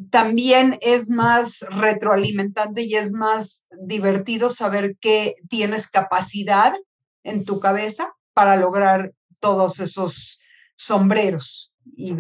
también 0.10 0.78
es 0.82 1.10
más 1.10 1.60
retroalimentante 1.70 2.82
y 2.82 2.96
es 2.96 3.14
más 3.14 3.68
divertido 3.86 4.50
saber 4.50 4.96
que 5.00 5.36
tienes 5.50 5.90
capacidad 5.90 6.74
en 7.24 7.46
tu 7.46 7.60
cabeza 7.60 8.14
para 8.34 8.56
lograr 8.56 9.14
todos 9.40 9.80
esos 9.80 10.40
sombreros 10.76 11.72
y 11.96 12.16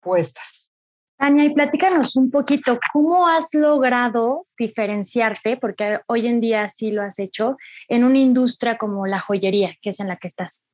puestas. 0.00 0.72
Tania, 1.16 1.44
y 1.44 1.50
platícanos 1.52 2.14
un 2.14 2.30
poquito, 2.30 2.78
¿cómo 2.92 3.26
has 3.26 3.52
logrado 3.52 4.46
diferenciarte, 4.56 5.56
porque 5.56 5.98
hoy 6.06 6.28
en 6.28 6.40
día 6.40 6.68
sí 6.68 6.92
lo 6.92 7.02
has 7.02 7.18
hecho, 7.18 7.56
en 7.88 8.04
una 8.04 8.18
industria 8.18 8.78
como 8.78 9.06
la 9.06 9.18
joyería, 9.18 9.74
que 9.82 9.90
es 9.90 9.98
en 9.98 10.08
la 10.08 10.16
que 10.16 10.28
estás? 10.28 10.68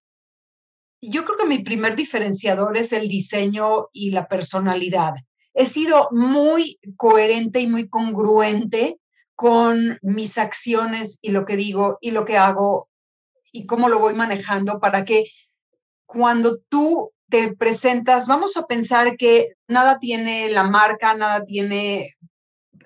Yo 1.11 1.25
creo 1.25 1.39
que 1.39 1.47
mi 1.47 1.59
primer 1.59 1.97
diferenciador 1.97 2.77
es 2.77 2.93
el 2.93 3.09
diseño 3.09 3.89
y 3.93 4.11
la 4.11 4.29
personalidad. 4.29 5.15
He 5.53 5.67
sido 5.67 6.09
muy 6.11 6.79
coherente 6.97 7.61
y 7.61 7.67
muy 7.67 7.89
congruente 7.89 8.99
con 9.35 9.99
mis 10.03 10.39
acciones 10.39 11.19
y 11.23 11.31
lo 11.31 11.45
que 11.45 11.57
digo 11.57 11.99
y 12.01 12.11
lo 12.11 12.25
que 12.25 12.37
hago 12.37 12.89
y 13.53 13.67
cómo 13.67 13.89
lo 13.89 13.99
voy 13.99 14.15
manejando 14.15 14.81
para 14.81 15.05
que 15.05 15.27
cuando 16.07 16.59
tú 16.69 17.13
te 17.29 17.55
presentas, 17.55 18.27
vamos 18.27 18.57
a 18.57 18.67
pensar 18.67 19.17
que 19.17 19.55
nada 19.67 19.99
tiene 19.99 20.49
la 20.51 20.65
marca, 20.65 21.15
nada 21.15 21.45
tiene 21.45 22.15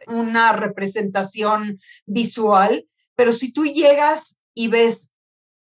una 0.07 0.53
representación 0.53 1.81
visual, 2.07 2.87
pero 3.15 3.33
si 3.33 3.53
tú 3.53 3.65
llegas 3.65 4.39
y 4.55 4.69
ves 4.69 5.11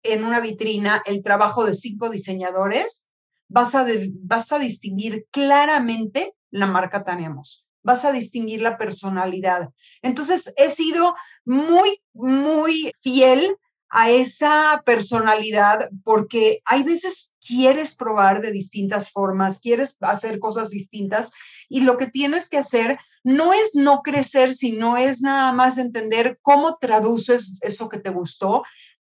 en 0.03 0.23
una 0.23 0.39
vitrina 0.39 1.01
el 1.05 1.23
trabajo 1.23 1.65
de 1.65 1.73
cinco 1.73 2.09
diseñadores, 2.09 3.09
vas 3.47 3.75
a, 3.75 3.85
vas 4.21 4.51
a 4.51 4.59
distinguir 4.59 5.25
claramente 5.31 6.33
la 6.51 6.67
marca 6.67 7.03
Tenemos, 7.03 7.65
vas 7.81 8.05
a 8.05 8.11
distinguir 8.11 8.61
la 8.61 8.77
personalidad. 8.77 9.69
Entonces, 10.01 10.53
he 10.55 10.69
sido 10.69 11.15
muy, 11.45 12.01
muy 12.13 12.91
fiel 12.99 13.57
a 13.89 14.09
esa 14.09 14.81
personalidad 14.85 15.89
porque 16.03 16.61
hay 16.65 16.81
veces 16.81 17.31
quieres 17.45 17.95
probar 17.95 18.41
de 18.41 18.51
distintas 18.51 19.11
formas, 19.11 19.59
quieres 19.59 19.97
hacer 20.01 20.39
cosas 20.39 20.71
distintas 20.71 21.31
y 21.69 21.81
lo 21.81 21.97
que 21.97 22.07
tienes 22.07 22.49
que 22.49 22.57
hacer 22.57 22.97
no 23.23 23.53
es 23.53 23.75
no 23.75 24.01
crecer, 24.01 24.55
sino 24.55 24.97
es 24.97 25.21
nada 25.21 25.53
más 25.53 25.77
entender 25.77 26.39
cómo 26.41 26.77
traduces 26.77 27.59
eso 27.61 27.87
que 27.87 27.99
te 27.99 28.09
gustó 28.09 28.63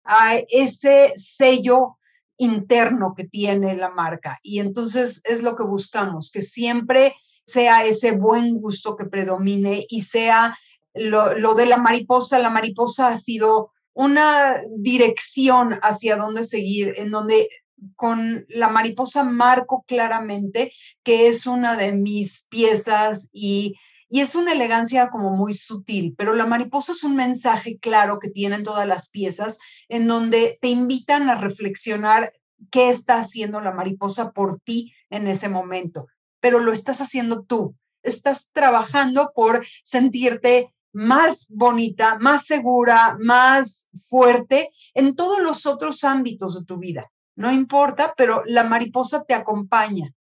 a 0.04 0.36
ese 0.50 1.14
sello 1.16 1.98
interno 2.38 3.14
que 3.16 3.26
tiene 3.26 3.76
la 3.76 3.90
marca. 3.90 4.40
Y 4.44 4.60
entonces 4.60 5.22
es 5.24 5.44
lo 5.44 5.56
que 5.56 5.64
buscamos, 5.64 6.32
que 6.32 6.42
siempre 6.42 7.16
sea 7.46 7.86
ese 7.86 8.12
buen 8.12 8.60
gusto 8.60 8.96
que 8.96 9.06
predomine 9.06 9.86
y 9.90 10.02
sea 10.04 10.58
lo, 10.94 11.56
de 11.56 11.66
la 11.66 11.78
mariposa. 11.78 12.40
La 12.40 12.50
mariposa 12.50 13.10
ha 13.10 13.18
sido 13.18 13.72
una 13.94 14.56
dirección 14.78 15.80
hacia 15.82 16.16
dónde 16.16 16.44
seguir, 16.44 16.94
en 16.98 17.12
donde 17.12 17.50
con 17.96 18.46
la 18.48 18.70
mariposa 18.70 19.24
marco 19.24 19.84
claramente 19.86 20.72
que 21.04 21.28
es 21.28 21.46
una 21.46 21.76
de 21.76 21.92
mis 21.92 22.46
piezas 22.50 23.30
y 23.34 23.76
y 24.14 24.20
es 24.20 24.36
una 24.36 24.52
elegancia 24.52 25.10
como 25.10 25.32
muy 25.32 25.56
sutil, 25.56 26.14
pero 26.16 26.36
la 26.36 26.46
mariposa 26.46 26.92
es 26.92 27.04
un 27.04 27.16
mensaje 27.16 27.80
claro 27.80 28.20
que 28.20 28.30
tienen 28.30 28.64
todas 28.64 28.88
las 28.88 29.10
piezas 29.10 29.58
en 29.90 30.08
donde 30.08 30.60
te 30.62 30.68
invitan 30.68 31.32
a 31.32 31.42
reflexionar 31.42 32.32
qué 32.70 32.92
está 32.92 33.18
haciendo 33.18 33.60
la 33.60 33.72
mariposa 33.72 34.32
por 34.32 34.60
ti 34.60 34.94
en 35.10 35.26
ese 35.26 35.50
momento, 35.50 36.06
pero 36.40 36.60
lo 36.60 36.72
estás 36.72 37.02
haciendo 37.02 37.42
tú, 37.42 37.76
estás 38.04 38.52
trabajando 38.52 39.32
por 39.34 39.66
sentirte 39.84 40.72
más 40.92 41.48
bonita, 41.50 42.20
más 42.20 42.46
segura, 42.46 43.18
más 43.20 43.90
fuerte 44.00 44.70
en 44.94 45.16
todos 45.16 45.42
los 45.42 45.66
otros 45.66 46.04
ámbitos 46.04 46.60
de 46.60 46.66
tu 46.66 46.78
vida. 46.78 47.12
No 47.36 47.52
importa, 47.52 48.14
pero 48.16 48.44
la 48.46 48.64
mariposa 48.64 49.24
te 49.24 49.34
acompaña. 49.34 50.14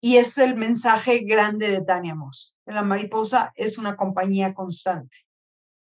Y 0.00 0.16
es 0.16 0.38
el 0.38 0.56
mensaje 0.56 1.20
grande 1.20 1.70
de 1.70 1.82
Tania 1.82 2.14
Moss. 2.14 2.54
La 2.66 2.82
mariposa 2.82 3.52
es 3.54 3.76
una 3.76 3.96
compañía 3.96 4.54
constante. 4.54 5.16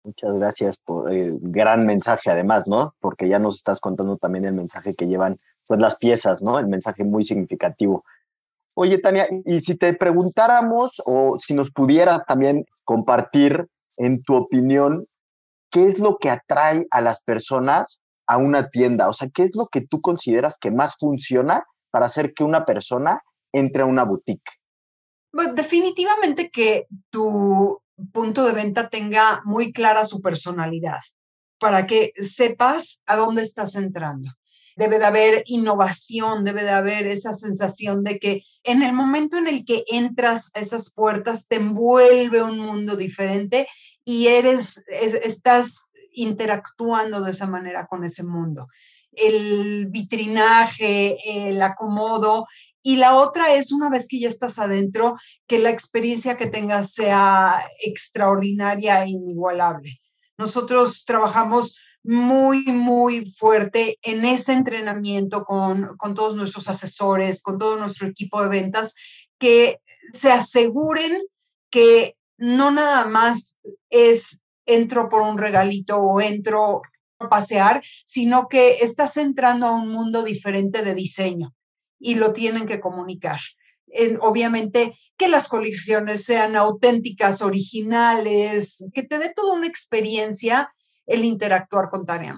Muchas 0.04 0.34
gracias 0.34 0.76
por 0.76 1.10
el 1.10 1.28
eh, 1.28 1.38
gran 1.40 1.86
mensaje 1.86 2.30
además, 2.30 2.64
¿no? 2.66 2.94
Porque 3.00 3.26
ya 3.26 3.38
nos 3.38 3.56
estás 3.56 3.80
contando 3.80 4.18
también 4.18 4.44
el 4.44 4.52
mensaje 4.52 4.94
que 4.94 5.06
llevan 5.06 5.38
pues 5.66 5.80
las 5.80 5.96
piezas, 5.96 6.42
¿no? 6.42 6.58
El 6.58 6.66
mensaje 6.66 7.04
muy 7.04 7.24
significativo. 7.24 8.04
Oye, 8.74 8.98
Tania, 8.98 9.26
y 9.46 9.60
si 9.62 9.76
te 9.76 9.94
preguntáramos 9.94 11.00
o 11.06 11.38
si 11.38 11.54
nos 11.54 11.70
pudieras 11.70 12.26
también 12.26 12.66
compartir 12.84 13.66
en 13.96 14.22
tu 14.22 14.34
opinión, 14.34 15.06
¿qué 15.70 15.86
es 15.86 15.98
lo 15.98 16.18
que 16.18 16.28
atrae 16.28 16.86
a 16.90 17.00
las 17.00 17.22
personas 17.22 18.02
a 18.26 18.36
una 18.36 18.68
tienda? 18.68 19.08
O 19.08 19.14
sea, 19.14 19.28
¿qué 19.32 19.42
es 19.42 19.54
lo 19.54 19.68
que 19.68 19.80
tú 19.80 20.00
consideras 20.00 20.58
que 20.58 20.70
más 20.70 20.96
funciona 20.98 21.64
para 21.90 22.06
hacer 22.06 22.34
que 22.34 22.44
una 22.44 22.66
persona 22.66 23.22
entre 23.54 23.82
a 23.82 23.86
una 23.86 24.04
boutique? 24.04 24.52
Pues 25.30 25.54
definitivamente 25.54 26.50
que 26.50 26.86
tu 27.10 27.80
punto 28.12 28.44
de 28.44 28.52
venta 28.52 28.88
tenga 28.88 29.42
muy 29.44 29.72
clara 29.72 30.04
su 30.04 30.20
personalidad 30.20 31.00
para 31.58 31.86
que 31.86 32.12
sepas 32.16 33.02
a 33.06 33.16
dónde 33.16 33.42
estás 33.42 33.76
entrando. 33.76 34.30
Debe 34.76 34.98
de 34.98 35.04
haber 35.04 35.42
innovación, 35.46 36.44
debe 36.44 36.64
de 36.64 36.70
haber 36.70 37.06
esa 37.06 37.32
sensación 37.32 38.02
de 38.02 38.18
que 38.18 38.42
en 38.64 38.82
el 38.82 38.92
momento 38.92 39.38
en 39.38 39.46
el 39.46 39.64
que 39.64 39.84
entras 39.88 40.50
a 40.54 40.60
esas 40.60 40.92
puertas 40.92 41.46
te 41.46 41.56
envuelve 41.56 42.42
un 42.42 42.58
mundo 42.58 42.96
diferente 42.96 43.68
y 44.04 44.26
eres, 44.26 44.82
estás 44.88 45.88
interactuando 46.12 47.22
de 47.22 47.30
esa 47.30 47.46
manera 47.46 47.86
con 47.86 48.04
ese 48.04 48.24
mundo. 48.24 48.66
El 49.12 49.86
vitrinaje, 49.86 51.16
el 51.48 51.62
acomodo 51.62 52.46
y 52.86 52.96
la 52.96 53.16
otra 53.16 53.54
es, 53.54 53.72
una 53.72 53.88
vez 53.88 54.06
que 54.06 54.20
ya 54.20 54.28
estás 54.28 54.58
adentro, 54.58 55.16
que 55.46 55.58
la 55.58 55.70
experiencia 55.70 56.36
que 56.36 56.48
tengas 56.48 56.92
sea 56.92 57.66
extraordinaria 57.80 59.02
e 59.02 59.08
inigualable. 59.08 60.00
Nosotros 60.36 61.06
trabajamos 61.06 61.78
muy, 62.02 62.64
muy 62.66 63.24
fuerte 63.24 63.98
en 64.02 64.26
ese 64.26 64.52
entrenamiento 64.52 65.44
con, 65.46 65.96
con 65.96 66.12
todos 66.12 66.36
nuestros 66.36 66.68
asesores, 66.68 67.42
con 67.42 67.56
todo 67.58 67.78
nuestro 67.78 68.06
equipo 68.06 68.42
de 68.42 68.48
ventas, 68.48 68.94
que 69.38 69.80
se 70.12 70.30
aseguren 70.30 71.22
que 71.70 72.16
no 72.36 72.70
nada 72.70 73.06
más 73.06 73.56
es 73.88 74.42
entro 74.66 75.08
por 75.08 75.22
un 75.22 75.38
regalito 75.38 75.96
o 75.96 76.20
entro 76.20 76.82
a 77.18 77.30
pasear, 77.30 77.82
sino 78.04 78.46
que 78.46 78.74
estás 78.82 79.16
entrando 79.16 79.68
a 79.68 79.72
un 79.74 79.88
mundo 79.88 80.22
diferente 80.22 80.82
de 80.82 80.94
diseño 80.94 81.54
y 82.04 82.16
lo 82.16 82.34
tienen 82.34 82.66
que 82.66 82.80
comunicar. 82.80 83.40
obviamente, 84.20 84.98
que 85.16 85.28
las 85.28 85.48
colecciones 85.48 86.24
sean 86.24 86.54
auténticas, 86.54 87.40
originales, 87.40 88.84
que 88.92 89.04
te 89.04 89.18
dé 89.18 89.32
toda 89.34 89.54
una 89.54 89.66
experiencia 89.66 90.70
el 91.06 91.24
interactuar 91.24 91.88
con 91.88 92.04
Tania 92.04 92.36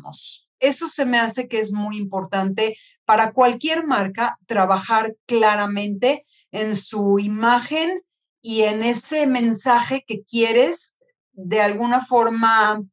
Eso 0.60 0.86
se 0.86 1.04
me 1.04 1.18
hace 1.18 1.48
que 1.48 1.58
es 1.58 1.72
muy 1.72 1.96
importante 1.96 2.76
para 3.04 3.32
cualquier 3.32 3.86
marca 3.86 4.38
trabajar 4.46 5.16
claramente 5.26 6.26
en 6.52 6.76
su 6.76 7.18
imagen 7.18 8.02
y 8.40 8.62
en 8.62 8.84
ese 8.84 9.26
mensaje 9.26 10.04
que 10.06 10.22
quieres 10.22 10.96
de 11.32 11.60
alguna 11.60 12.06
forma 12.06 12.84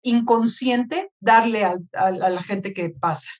inconsciente 0.00 1.10
darle 1.20 1.64
a 1.64 2.10
la 2.10 2.42
gente 2.42 2.72
que 2.72 2.88
pasa. 2.88 3.30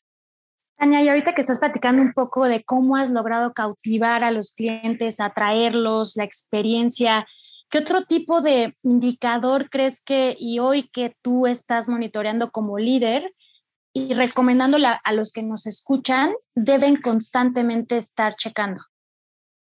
Tania, 0.76 1.02
y 1.02 1.08
ahorita 1.08 1.34
que 1.34 1.40
estás 1.40 1.58
platicando 1.58 2.02
un 2.02 2.12
poco 2.12 2.46
de 2.46 2.64
cómo 2.64 2.96
has 2.96 3.10
logrado 3.10 3.52
cautivar 3.52 4.24
a 4.24 4.30
los 4.30 4.52
clientes, 4.52 5.20
atraerlos, 5.20 6.16
la 6.16 6.24
experiencia, 6.24 7.26
¿qué 7.70 7.78
otro 7.78 8.02
tipo 8.04 8.40
de 8.40 8.76
indicador 8.82 9.70
crees 9.70 10.00
que, 10.00 10.36
y 10.38 10.58
hoy 10.58 10.84
que 10.84 11.16
tú 11.22 11.46
estás 11.46 11.88
monitoreando 11.88 12.50
como 12.50 12.78
líder 12.78 13.32
y 13.94 14.14
recomendándole 14.14 14.88
a 15.02 15.12
los 15.12 15.32
que 15.32 15.42
nos 15.42 15.66
escuchan, 15.66 16.32
deben 16.54 16.96
constantemente 16.96 17.96
estar 17.96 18.34
checando? 18.36 18.80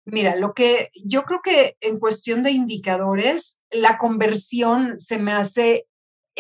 Mira, 0.07 0.37
lo 0.37 0.55
que 0.55 0.90
yo 0.95 1.25
creo 1.25 1.40
que 1.43 1.76
en 1.81 1.99
cuestión 1.99 2.43
de 2.43 2.52
indicadores, 2.52 3.61
la 3.71 3.99
conversión 3.99 4.99
se 4.99 5.19
me 5.19 5.33
hace 5.33 5.87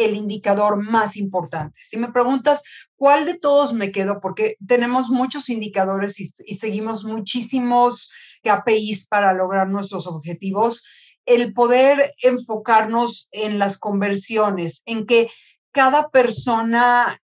el 0.00 0.16
indicador 0.16 0.82
más 0.82 1.16
importante. 1.16 1.78
Si 1.82 1.96
me 1.96 2.10
preguntas 2.10 2.62
cuál 2.96 3.26
de 3.26 3.38
todos 3.38 3.72
me 3.72 3.92
quedo, 3.92 4.20
porque 4.20 4.56
tenemos 4.66 5.10
muchos 5.10 5.48
indicadores 5.48 6.18
y, 6.18 6.54
seguimos 6.54 7.04
muchísimos 7.04 8.10
KPIs 8.42 9.08
para 9.08 9.32
lograr 9.32 9.68
nuestros 9.68 10.06
objetivos, 10.06 10.84
el 11.26 11.52
poder 11.52 12.14
enfocarnos 12.22 13.28
en 13.30 13.58
las 13.58 13.78
conversiones, 13.78 14.82
en 14.86 15.06
que 15.06 15.28
cada 15.72 16.08
persona 16.08 17.20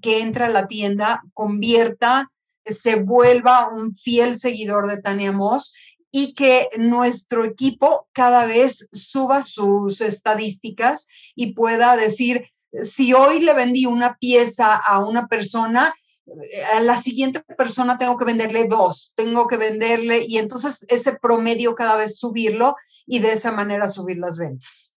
que 0.00 0.20
entra 0.20 0.46
a 0.46 0.50
la 0.50 0.68
tienda 0.68 1.22
convierta, 1.34 2.30
se 2.64 2.96
vuelva 2.96 3.68
un 3.68 3.94
fiel 3.94 4.36
seguidor 4.36 4.88
de 4.88 5.00
Tania 5.00 5.32
Moss 5.32 5.74
y 6.10 6.34
que 6.34 6.68
nuestro 6.78 7.44
equipo 7.44 8.08
cada 8.12 8.46
vez 8.46 8.88
suba 8.92 9.42
sus 9.42 10.00
estadísticas 10.00 11.08
y 11.34 11.54
pueda 11.54 11.96
decir, 11.96 12.46
si 12.82 13.12
hoy 13.12 13.40
le 13.40 13.54
vendí 13.54 13.86
una 13.86 14.16
pieza 14.16 14.74
a 14.74 15.04
una 15.04 15.28
persona, 15.28 15.94
eh, 16.26 16.64
a 16.64 16.80
la 16.80 16.96
siguiente 16.96 17.40
persona 17.56 17.98
tengo 17.98 18.16
que 18.16 18.24
venderle 18.24 18.66
dos, 18.66 19.12
tengo 19.16 19.46
que 19.46 19.56
venderle 19.56 20.24
y 20.26 20.38
entonces 20.38 20.84
ese 20.88 21.14
promedio 21.14 21.74
cada 21.74 21.96
vez 21.96 22.18
subirlo 22.18 22.76
y 23.06 23.20
de 23.20 23.32
esa 23.32 23.52
manera 23.52 23.88
subir 23.88 24.18
las 24.18 24.38
ventas. 24.38 24.92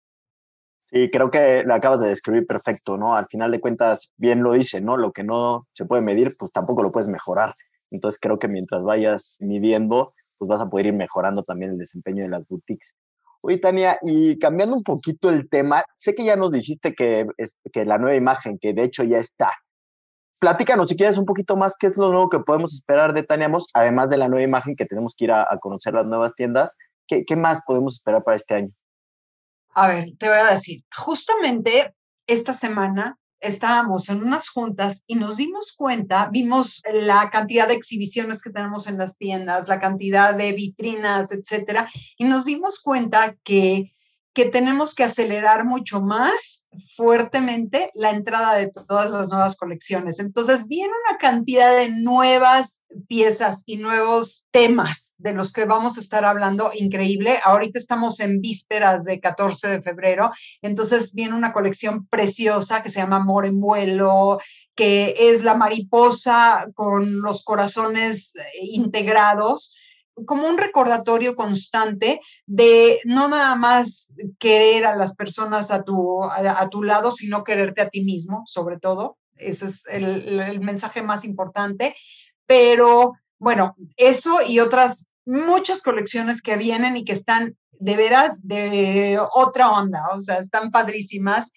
Sí, 0.85 1.09
creo 1.09 1.31
que 1.31 1.63
lo 1.63 1.73
acabas 1.73 2.01
de 2.01 2.09
describir 2.09 2.45
perfecto, 2.45 2.97
¿no? 2.97 3.15
Al 3.15 3.27
final 3.27 3.49
de 3.49 3.61
cuentas, 3.61 4.11
bien 4.17 4.43
lo 4.43 4.51
dice, 4.51 4.81
¿no? 4.81 4.97
Lo 4.97 5.13
que 5.13 5.23
no 5.23 5.65
se 5.71 5.85
puede 5.85 6.01
medir, 6.01 6.35
pues 6.37 6.51
tampoco 6.51 6.83
lo 6.83 6.91
puedes 6.91 7.07
mejorar. 7.07 7.55
Entonces 7.91 8.19
creo 8.21 8.39
que 8.39 8.49
mientras 8.49 8.83
vayas 8.83 9.37
midiendo, 9.39 10.13
pues 10.41 10.49
vas 10.49 10.61
a 10.61 10.69
poder 10.71 10.87
ir 10.87 10.93
mejorando 10.93 11.43
también 11.43 11.73
el 11.73 11.77
desempeño 11.77 12.23
de 12.23 12.29
las 12.29 12.47
boutiques. 12.47 12.97
Oye, 13.41 13.59
Tania, 13.59 13.99
y 14.01 14.39
cambiando 14.39 14.75
un 14.75 14.81
poquito 14.81 15.29
el 15.29 15.47
tema, 15.47 15.83
sé 15.93 16.15
que 16.15 16.23
ya 16.25 16.35
nos 16.35 16.51
dijiste 16.51 16.95
que, 16.95 17.27
que 17.71 17.85
la 17.85 17.99
nueva 17.99 18.15
imagen, 18.15 18.57
que 18.57 18.73
de 18.73 18.81
hecho 18.81 19.03
ya 19.03 19.19
está. 19.19 19.51
Platícanos, 20.39 20.89
si 20.89 20.95
quieres, 20.95 21.19
un 21.19 21.27
poquito 21.27 21.55
más, 21.55 21.75
qué 21.77 21.87
es 21.87 21.97
lo 21.99 22.09
nuevo 22.09 22.27
que 22.27 22.39
podemos 22.39 22.73
esperar 22.73 23.13
de 23.13 23.21
Tania 23.21 23.49
Moss, 23.49 23.69
además 23.75 24.09
de 24.09 24.17
la 24.17 24.29
nueva 24.29 24.41
imagen 24.41 24.75
que 24.75 24.87
tenemos 24.87 25.13
que 25.15 25.25
ir 25.25 25.31
a, 25.31 25.45
conocer 25.61 25.93
las 25.93 26.07
nuevas 26.07 26.33
tiendas. 26.33 26.75
¿Qué, 27.05 27.23
¿Qué 27.23 27.35
más 27.35 27.61
podemos 27.63 27.93
esperar 27.93 28.23
para 28.23 28.37
este 28.37 28.55
año? 28.55 28.71
A 29.75 29.89
ver, 29.89 30.05
te 30.17 30.27
voy 30.27 30.37
a 30.37 30.55
decir, 30.55 30.83
justamente 30.91 31.93
esta 32.25 32.53
semana 32.53 33.19
estábamos 33.41 34.07
en 34.09 34.23
unas 34.23 34.47
juntas 34.47 35.03
y 35.07 35.15
nos 35.15 35.37
dimos 35.37 35.73
cuenta, 35.75 36.29
vimos 36.31 36.81
la 36.93 37.29
cantidad 37.29 37.67
de 37.67 37.73
exhibiciones 37.73 38.41
que 38.41 38.51
tenemos 38.51 38.87
en 38.87 38.97
las 38.97 39.17
tiendas, 39.17 39.67
la 39.67 39.79
cantidad 39.79 40.33
de 40.35 40.53
vitrinas, 40.53 41.31
etcétera, 41.31 41.89
y 42.17 42.25
nos 42.25 42.45
dimos 42.45 42.79
cuenta 42.79 43.35
que 43.43 43.93
que 44.33 44.45
tenemos 44.45 44.95
que 44.95 45.03
acelerar 45.03 45.65
mucho 45.65 46.01
más 46.01 46.67
fuertemente 46.95 47.91
la 47.95 48.11
entrada 48.11 48.55
de 48.55 48.71
todas 48.71 49.09
las 49.09 49.29
nuevas 49.29 49.57
colecciones. 49.57 50.19
Entonces, 50.19 50.67
viene 50.67 50.93
una 51.09 51.17
cantidad 51.17 51.75
de 51.75 51.89
nuevas 51.89 52.81
piezas 53.07 53.63
y 53.65 53.75
nuevos 53.77 54.47
temas 54.51 55.15
de 55.17 55.33
los 55.33 55.51
que 55.51 55.65
vamos 55.65 55.97
a 55.97 55.99
estar 55.99 56.23
hablando 56.23 56.71
increíble. 56.73 57.39
Ahorita 57.43 57.77
estamos 57.77 58.21
en 58.21 58.39
vísperas 58.39 59.03
de 59.03 59.19
14 59.19 59.67
de 59.67 59.81
febrero, 59.81 60.31
entonces 60.61 61.13
viene 61.13 61.35
una 61.35 61.51
colección 61.51 62.07
preciosa 62.07 62.83
que 62.83 62.89
se 62.89 63.01
llama 63.01 63.17
Amor 63.17 63.45
en 63.45 63.59
vuelo, 63.59 64.39
que 64.75 65.15
es 65.17 65.43
la 65.43 65.55
mariposa 65.55 66.67
con 66.73 67.21
los 67.21 67.43
corazones 67.43 68.33
eh, 68.35 68.41
integrados 68.61 69.75
como 70.25 70.47
un 70.47 70.57
recordatorio 70.57 71.35
constante 71.35 72.21
de 72.45 72.99
no 73.05 73.27
nada 73.27 73.55
más 73.55 74.13
querer 74.39 74.85
a 74.85 74.95
las 74.95 75.15
personas 75.15 75.71
a 75.71 75.83
tu, 75.83 76.23
a, 76.23 76.69
tu 76.69 76.83
lado, 76.83 77.11
sino 77.11 77.43
quererte 77.43 77.81
a 77.81 77.89
ti 77.89 78.03
mismo, 78.03 78.43
sobre 78.45 78.79
todo. 78.79 79.17
Ese 79.35 79.65
es 79.65 79.83
el, 79.87 80.39
el 80.39 80.59
mensaje 80.59 81.01
más 81.01 81.23
importante. 81.23 81.95
Pero 82.45 83.13
bueno, 83.39 83.75
eso 83.97 84.39
y 84.45 84.59
otras 84.59 85.09
muchas 85.25 85.81
colecciones 85.81 86.41
que 86.41 86.57
vienen 86.57 86.97
y 86.97 87.05
que 87.05 87.13
están 87.13 87.55
de 87.71 87.95
veras 87.95 88.47
de 88.47 89.19
otra 89.33 89.71
onda, 89.71 90.03
o 90.13 90.21
sea, 90.21 90.37
están 90.37 90.69
padrísimas. 90.71 91.51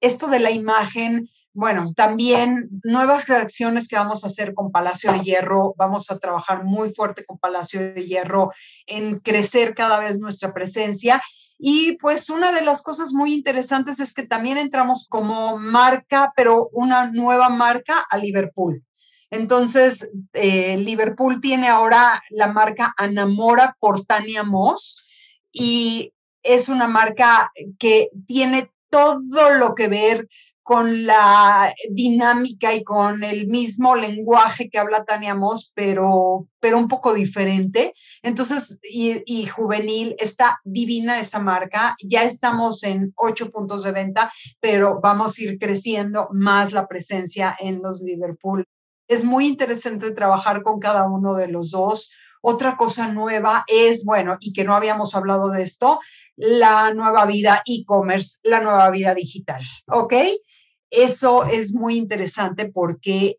Esto 0.00 0.28
de 0.28 0.38
la 0.38 0.52
imagen, 0.52 1.28
bueno, 1.52 1.92
también 1.96 2.68
nuevas 2.84 3.26
reacciones 3.26 3.88
que 3.88 3.96
vamos 3.96 4.22
a 4.22 4.28
hacer 4.28 4.54
con 4.54 4.70
Palacio 4.70 5.12
de 5.12 5.20
Hierro. 5.20 5.74
Vamos 5.76 6.10
a 6.10 6.18
trabajar 6.18 6.64
muy 6.64 6.92
fuerte 6.92 7.24
con 7.24 7.38
Palacio 7.38 7.80
de 7.80 8.06
Hierro 8.06 8.52
en 8.86 9.18
crecer 9.20 9.74
cada 9.74 9.98
vez 9.98 10.20
nuestra 10.20 10.52
presencia. 10.52 11.20
Y 11.58 11.96
pues 11.96 12.30
una 12.30 12.52
de 12.52 12.62
las 12.62 12.82
cosas 12.82 13.12
muy 13.12 13.34
interesantes 13.34 13.98
es 13.98 14.14
que 14.14 14.26
también 14.26 14.58
entramos 14.58 15.06
como 15.08 15.58
marca, 15.58 16.32
pero 16.36 16.68
una 16.72 17.10
nueva 17.10 17.48
marca 17.48 18.06
a 18.08 18.16
Liverpool. 18.18 18.84
Entonces, 19.30 20.08
eh, 20.32 20.76
Liverpool 20.78 21.40
tiene 21.40 21.68
ahora 21.68 22.22
la 22.30 22.46
marca 22.48 22.94
Anamora 22.96 23.76
por 23.80 24.04
Tania 24.04 24.42
Moss 24.42 25.04
y 25.52 26.12
es 26.42 26.68
una 26.68 26.86
marca 26.86 27.52
que 27.78 28.10
tiene 28.26 28.70
todo 28.88 29.50
lo 29.50 29.74
que 29.74 29.88
ver 29.88 30.28
con 30.68 31.06
la 31.06 31.74
dinámica 31.88 32.74
y 32.74 32.84
con 32.84 33.24
el 33.24 33.46
mismo 33.46 33.96
lenguaje 33.96 34.68
que 34.68 34.78
habla 34.78 35.02
Tania 35.02 35.34
Moss, 35.34 35.72
pero, 35.74 36.46
pero 36.60 36.76
un 36.76 36.88
poco 36.88 37.14
diferente. 37.14 37.94
Entonces, 38.22 38.78
y, 38.82 39.46
juvenil, 39.46 40.14
está 40.18 40.60
divina 40.64 41.20
esa 41.20 41.40
marca. 41.40 41.96
Ya 42.04 42.24
estamos 42.24 42.82
en 42.84 43.14
ocho 43.16 43.50
puntos 43.50 43.82
de 43.82 43.92
venta, 43.92 44.30
pero 44.60 45.00
vamos 45.02 45.38
a 45.38 45.42
ir 45.42 45.58
creciendo 45.58 46.28
más 46.32 46.74
la 46.74 46.86
presencia 46.86 47.56
en 47.58 47.80
los 47.80 48.02
Liverpool. 48.02 48.66
Es 49.08 49.24
muy 49.24 49.46
interesante 49.46 50.10
trabajar 50.10 50.62
con 50.62 50.80
cada 50.80 51.08
uno 51.08 51.34
de 51.34 51.48
los 51.48 51.70
dos. 51.70 52.12
Otra 52.42 52.76
cosa 52.76 53.08
nueva 53.08 53.64
es, 53.68 54.04
bueno, 54.04 54.36
y 54.38 54.52
que 54.52 54.64
no 54.64 54.76
habíamos 54.76 55.14
hablado 55.14 55.48
de 55.48 55.62
esto, 55.62 55.98
la 56.36 56.92
nueva 56.92 57.24
vida 57.24 57.62
e-commerce, 57.64 58.40
la 58.42 58.60
nueva 58.60 58.90
vida 58.90 59.14
digital, 59.14 59.62
¿ok? 59.86 60.12
Eso 60.90 61.44
es 61.44 61.74
muy 61.74 61.96
interesante 61.96 62.70
porque 62.70 63.38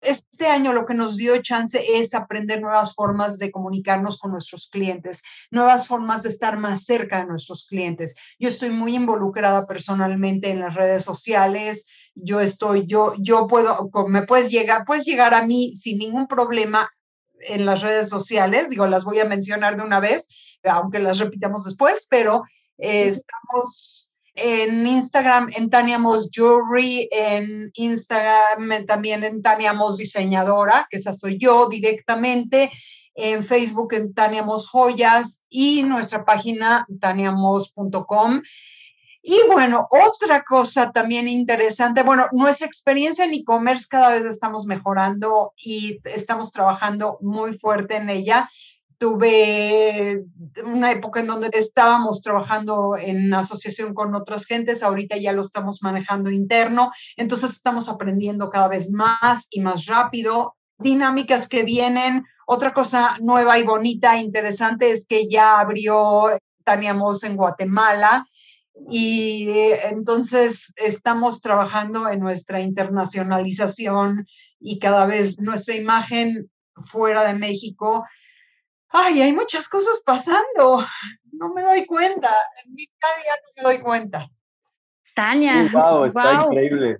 este 0.00 0.46
año 0.46 0.72
lo 0.72 0.86
que 0.86 0.94
nos 0.94 1.16
dio 1.16 1.42
chance 1.42 1.82
es 1.98 2.14
aprender 2.14 2.60
nuevas 2.60 2.94
formas 2.94 3.38
de 3.38 3.50
comunicarnos 3.50 4.18
con 4.18 4.30
nuestros 4.30 4.68
clientes, 4.70 5.22
nuevas 5.50 5.88
formas 5.88 6.22
de 6.22 6.28
estar 6.28 6.56
más 6.56 6.84
cerca 6.84 7.18
de 7.18 7.26
nuestros 7.26 7.66
clientes. 7.66 8.14
Yo 8.38 8.48
estoy 8.48 8.70
muy 8.70 8.94
involucrada 8.94 9.66
personalmente 9.66 10.50
en 10.50 10.60
las 10.60 10.74
redes 10.74 11.02
sociales. 11.02 11.88
Yo 12.14 12.40
estoy, 12.40 12.86
yo, 12.86 13.14
yo 13.18 13.48
puedo, 13.48 13.90
me 14.06 14.22
puedes 14.22 14.50
llegar, 14.50 14.84
puedes 14.84 15.04
llegar 15.04 15.34
a 15.34 15.44
mí 15.44 15.74
sin 15.74 15.98
ningún 15.98 16.28
problema 16.28 16.88
en 17.40 17.66
las 17.66 17.82
redes 17.82 18.08
sociales. 18.08 18.70
Digo, 18.70 18.86
las 18.86 19.04
voy 19.04 19.18
a 19.18 19.24
mencionar 19.24 19.76
de 19.76 19.82
una 19.82 19.98
vez 19.98 20.28
aunque 20.64 20.98
las 20.98 21.18
repitamos 21.18 21.64
después, 21.64 22.06
pero 22.10 22.44
eh, 22.78 23.08
estamos 23.08 24.07
en 24.38 24.86
Instagram 24.86 25.50
en 25.54 25.68
Tania 25.68 25.98
Moss 25.98 26.30
Jewelry, 26.32 27.08
en 27.10 27.70
Instagram 27.74 28.86
también 28.86 29.24
en 29.24 29.42
Tania 29.42 29.72
Moss 29.72 29.98
Diseñadora, 29.98 30.86
que 30.90 30.98
esa 30.98 31.12
soy 31.12 31.38
yo 31.38 31.68
directamente, 31.68 32.70
en 33.14 33.44
Facebook 33.44 33.94
en 33.94 34.14
Tania 34.14 34.44
Moss 34.44 34.68
Joyas 34.68 35.42
y 35.48 35.82
nuestra 35.82 36.24
página 36.24 36.86
taniamos.com. 37.00 38.42
Y 39.20 39.36
bueno, 39.48 39.88
otra 39.90 40.44
cosa 40.44 40.92
también 40.92 41.28
interesante, 41.28 42.02
bueno, 42.02 42.28
nuestra 42.32 42.66
experiencia 42.66 43.24
en 43.24 43.34
e-commerce 43.34 43.86
cada 43.90 44.10
vez 44.10 44.24
estamos 44.24 44.64
mejorando 44.66 45.52
y 45.56 46.00
estamos 46.04 46.52
trabajando 46.52 47.18
muy 47.20 47.58
fuerte 47.58 47.96
en 47.96 48.08
ella 48.08 48.48
tuve 48.98 50.24
una 50.64 50.90
época 50.90 51.20
en 51.20 51.28
donde 51.28 51.50
estábamos 51.52 52.20
trabajando 52.20 52.96
en 52.96 53.32
asociación 53.32 53.94
con 53.94 54.14
otras 54.14 54.44
gentes, 54.44 54.82
ahorita 54.82 55.16
ya 55.16 55.32
lo 55.32 55.42
estamos 55.42 55.82
manejando 55.82 56.30
interno, 56.30 56.90
entonces 57.16 57.52
estamos 57.52 57.88
aprendiendo 57.88 58.50
cada 58.50 58.68
vez 58.68 58.90
más 58.90 59.46
y 59.50 59.60
más 59.60 59.86
rápido, 59.86 60.56
dinámicas 60.78 61.48
que 61.48 61.62
vienen. 61.62 62.24
Otra 62.46 62.74
cosa 62.74 63.16
nueva 63.20 63.58
y 63.58 63.62
bonita, 63.62 64.16
interesante, 64.16 64.90
es 64.90 65.06
que 65.06 65.28
ya 65.28 65.60
abrió 65.60 66.38
Tania 66.64 66.94
Moss 66.94 67.24
en 67.24 67.36
Guatemala 67.36 68.26
y 68.90 69.48
entonces 69.82 70.72
estamos 70.76 71.40
trabajando 71.40 72.08
en 72.08 72.20
nuestra 72.20 72.60
internacionalización 72.60 74.26
y 74.60 74.78
cada 74.78 75.06
vez 75.06 75.38
nuestra 75.40 75.74
imagen 75.74 76.50
fuera 76.84 77.24
de 77.24 77.34
México 77.34 78.04
ay, 78.90 79.22
hay 79.22 79.32
muchas 79.32 79.68
cosas 79.68 80.02
pasando, 80.04 80.86
no 81.32 81.52
me 81.54 81.62
doy 81.62 81.86
cuenta, 81.86 82.34
en 82.64 82.74
mi 82.74 82.84
día 82.84 83.34
no 83.42 83.52
me 83.56 83.62
doy 83.62 83.82
cuenta. 83.82 84.28
Tania, 85.14 85.68
wow, 85.72 86.04
está 86.04 86.46
increíble. 86.46 86.96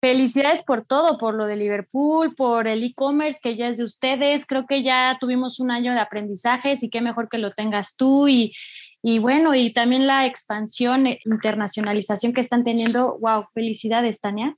Felicidades 0.00 0.62
por 0.62 0.84
todo, 0.84 1.16
por 1.16 1.34
lo 1.34 1.46
de 1.46 1.54
Liverpool, 1.54 2.34
por 2.34 2.66
el 2.66 2.82
e-commerce 2.82 3.38
que 3.40 3.54
ya 3.54 3.68
es 3.68 3.76
de 3.76 3.84
ustedes. 3.84 4.46
Creo 4.46 4.66
que 4.66 4.82
ya 4.82 5.16
tuvimos 5.20 5.60
un 5.60 5.70
año 5.70 5.92
de 5.92 6.00
aprendizajes 6.00 6.82
y 6.82 6.90
qué 6.90 7.00
mejor 7.00 7.28
que 7.28 7.38
lo 7.38 7.52
tengas 7.52 7.94
tú 7.94 8.26
y, 8.26 8.52
y 9.00 9.20
bueno, 9.20 9.54
y 9.54 9.72
también 9.72 10.08
la 10.08 10.26
expansión, 10.26 11.06
e 11.06 11.20
internacionalización 11.24 12.32
que 12.32 12.40
están 12.40 12.64
teniendo. 12.64 13.16
Wow, 13.20 13.46
felicidades, 13.54 14.20
Tania. 14.20 14.56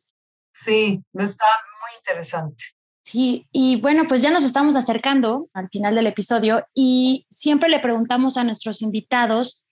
Sí, 0.54 1.02
está 1.12 1.44
muy 1.82 1.98
interesante. 1.98 2.64
Sí, 3.04 3.46
y 3.52 3.80
bueno, 3.80 4.04
pues 4.08 4.22
ya 4.22 4.30
nos 4.30 4.44
estamos 4.44 4.76
acercando 4.76 5.50
al 5.52 5.68
final 5.68 5.94
del 5.94 6.06
episodio 6.06 6.66
y 6.72 7.26
siempre 7.28 7.68
le 7.68 7.80
preguntamos 7.80 8.38
a 8.38 8.44
nuestros 8.44 8.80
invitados, 8.80 9.62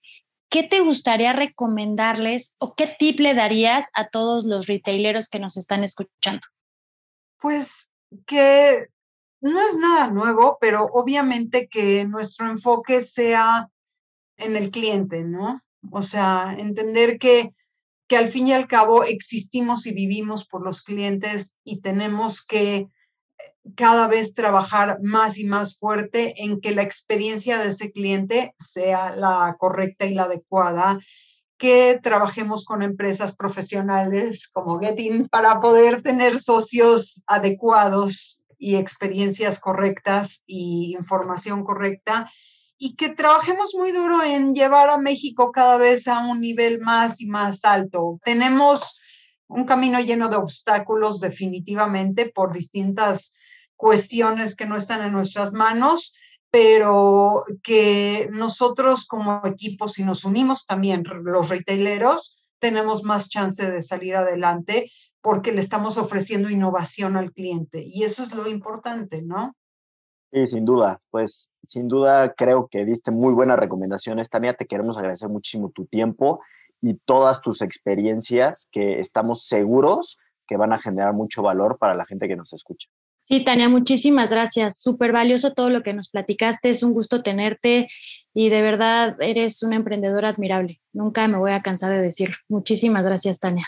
¿qué 0.49 0.61
te 0.61 0.81
gustaría 0.81 1.33
recomendarles 1.33 2.55
o 2.59 2.75
qué 2.75 2.95
tip 2.99 3.19
le 3.19 3.33
darías 3.33 3.89
a 3.95 4.09
todos 4.09 4.45
los 4.45 4.67
retaileros 4.67 5.29
que 5.29 5.39
nos 5.39 5.57
están 5.57 5.83
escuchando? 5.83 6.45
Pues 7.41 7.91
que 8.27 8.87
no 9.41 9.59
es 9.59 9.79
nada 9.79 10.11
nuevo, 10.11 10.59
pero 10.61 10.85
obviamente 10.93 11.67
que 11.67 12.05
nuestro 12.05 12.47
enfoque 12.47 13.01
sea 13.01 13.67
en 14.37 14.55
el 14.55 14.69
cliente, 14.69 15.23
¿no? 15.23 15.59
O 15.91 16.03
sea, 16.03 16.55
entender 16.55 17.17
que, 17.17 17.51
que 18.07 18.15
al 18.15 18.27
fin 18.27 18.47
y 18.47 18.53
al 18.53 18.67
cabo 18.67 19.03
existimos 19.03 19.87
y 19.87 19.93
vivimos 19.93 20.45
por 20.47 20.63
los 20.63 20.83
clientes 20.83 21.57
y 21.63 21.81
tenemos 21.81 22.45
que 22.45 22.89
cada 23.75 24.07
vez 24.07 24.33
trabajar 24.33 24.99
más 25.01 25.37
y 25.37 25.45
más 25.45 25.77
fuerte 25.77 26.43
en 26.43 26.59
que 26.59 26.75
la 26.75 26.83
experiencia 26.83 27.59
de 27.59 27.69
ese 27.69 27.91
cliente 27.91 28.53
sea 28.57 29.15
la 29.15 29.55
correcta 29.57 30.05
y 30.05 30.13
la 30.13 30.23
adecuada, 30.23 30.99
que 31.57 31.99
trabajemos 32.03 32.65
con 32.65 32.81
empresas 32.81 33.37
profesionales 33.37 34.49
como 34.51 34.79
Getting 34.79 35.29
para 35.29 35.61
poder 35.61 36.01
tener 36.01 36.39
socios 36.39 37.23
adecuados 37.25 38.41
y 38.57 38.75
experiencias 38.75 39.59
correctas 39.59 40.43
y 40.45 40.93
información 40.97 41.63
correcta 41.63 42.29
y 42.77 42.95
que 42.95 43.09
trabajemos 43.09 43.73
muy 43.77 43.91
duro 43.91 44.23
en 44.23 44.53
llevar 44.53 44.89
a 44.89 44.97
México 44.97 45.51
cada 45.53 45.77
vez 45.77 46.07
a 46.07 46.19
un 46.19 46.41
nivel 46.41 46.79
más 46.79 47.21
y 47.21 47.27
más 47.27 47.63
alto. 47.63 48.19
Tenemos 48.25 48.99
un 49.47 49.65
camino 49.65 49.99
lleno 50.01 50.27
de 50.27 50.35
obstáculos 50.35 51.21
definitivamente 51.21 52.29
por 52.29 52.51
distintas 52.51 53.35
cuestiones 53.83 54.55
que 54.55 54.65
no 54.65 54.77
están 54.77 55.05
en 55.05 55.11
nuestras 55.11 55.53
manos, 55.53 56.15
pero 56.49 57.43
que 57.61 58.29
nosotros 58.31 59.05
como 59.05 59.41
equipo, 59.43 59.89
si 59.89 60.05
nos 60.05 60.23
unimos 60.23 60.65
también 60.65 61.03
los 61.25 61.49
retaileros, 61.49 62.37
tenemos 62.59 63.03
más 63.03 63.27
chance 63.27 63.69
de 63.69 63.81
salir 63.81 64.15
adelante 64.15 64.89
porque 65.19 65.51
le 65.51 65.59
estamos 65.59 65.97
ofreciendo 65.97 66.49
innovación 66.49 67.17
al 67.17 67.33
cliente. 67.33 67.83
Y 67.85 68.03
eso 68.03 68.23
es 68.23 68.33
lo 68.33 68.47
importante, 68.47 69.21
¿no? 69.21 69.53
Sí, 70.31 70.47
sin 70.47 70.63
duda. 70.63 71.01
Pues 71.11 71.51
sin 71.67 71.89
duda 71.89 72.33
creo 72.35 72.69
que 72.69 72.85
diste 72.85 73.11
muy 73.11 73.33
buenas 73.33 73.59
recomendaciones. 73.59 74.29
Tania, 74.29 74.53
te 74.53 74.65
queremos 74.65 74.97
agradecer 74.97 75.27
muchísimo 75.27 75.71
tu 75.71 75.87
tiempo 75.87 76.39
y 76.79 76.93
todas 77.03 77.41
tus 77.41 77.61
experiencias 77.61 78.69
que 78.71 79.01
estamos 79.01 79.45
seguros 79.45 80.17
que 80.47 80.55
van 80.55 80.71
a 80.71 80.79
generar 80.79 81.11
mucho 81.13 81.43
valor 81.43 81.77
para 81.77 81.95
la 81.95 82.05
gente 82.05 82.29
que 82.29 82.37
nos 82.37 82.53
escucha. 82.53 82.87
Sí, 83.25 83.43
Tania, 83.45 83.69
muchísimas 83.69 84.31
gracias. 84.31 84.81
Súper 84.81 85.13
valioso 85.13 85.53
todo 85.53 85.69
lo 85.69 85.81
que 85.81 85.93
nos 85.93 86.09
platicaste. 86.09 86.69
Es 86.69 86.83
un 86.83 86.93
gusto 86.93 87.23
tenerte 87.23 87.89
y 88.33 88.49
de 88.49 88.61
verdad 88.61 89.15
eres 89.21 89.63
una 89.63 89.77
emprendedora 89.77 90.29
admirable. 90.29 90.81
Nunca 90.91 91.27
me 91.27 91.37
voy 91.37 91.51
a 91.51 91.61
cansar 91.61 91.91
de 91.91 92.01
decirlo. 92.01 92.35
Muchísimas 92.49 93.03
gracias, 93.03 93.39
Tania. 93.39 93.67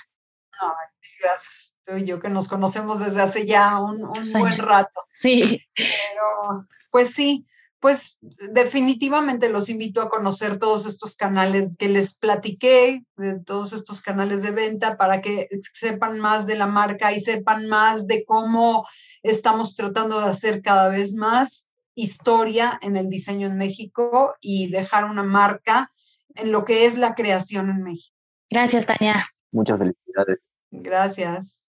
gracias. 1.21 1.73
Tú 1.85 1.97
y 1.97 2.05
yo 2.05 2.19
que 2.19 2.29
nos 2.29 2.47
conocemos 2.47 2.99
desde 2.99 3.21
hace 3.21 3.45
ya 3.45 3.79
un, 3.79 4.03
un 4.03 4.25
buen 4.33 4.57
rato. 4.57 5.01
Sí. 5.11 5.61
Pero, 5.75 6.67
pues 6.89 7.11
sí, 7.11 7.45
pues 7.79 8.17
definitivamente 8.21 9.49
los 9.49 9.69
invito 9.69 10.01
a 10.01 10.09
conocer 10.09 10.57
todos 10.57 10.87
estos 10.87 11.15
canales 11.15 11.77
que 11.77 11.87
les 11.87 12.17
platiqué, 12.17 13.03
de 13.15 13.39
todos 13.39 13.73
estos 13.73 14.01
canales 14.01 14.41
de 14.41 14.49
venta, 14.49 14.97
para 14.97 15.21
que 15.21 15.47
sepan 15.73 16.17
más 16.17 16.47
de 16.47 16.55
la 16.55 16.65
marca 16.65 17.13
y 17.13 17.21
sepan 17.21 17.67
más 17.67 18.07
de 18.07 18.25
cómo 18.25 18.87
estamos 19.25 19.75
tratando 19.75 20.19
de 20.19 20.27
hacer 20.27 20.61
cada 20.61 20.89
vez 20.89 21.15
más 21.15 21.69
historia 21.95 22.77
en 22.81 22.95
el 22.95 23.09
diseño 23.09 23.47
en 23.47 23.57
México 23.57 24.35
y 24.39 24.69
dejar 24.69 25.05
una 25.05 25.23
marca 25.23 25.91
en 26.35 26.51
lo 26.51 26.63
que 26.65 26.85
es 26.85 26.97
la 26.97 27.15
creación 27.15 27.69
en 27.69 27.81
México. 27.81 28.15
Gracias, 28.49 28.85
Tania. 28.85 29.25
Muchas 29.51 29.79
felicidades. 29.79 30.39
Gracias. 30.71 31.65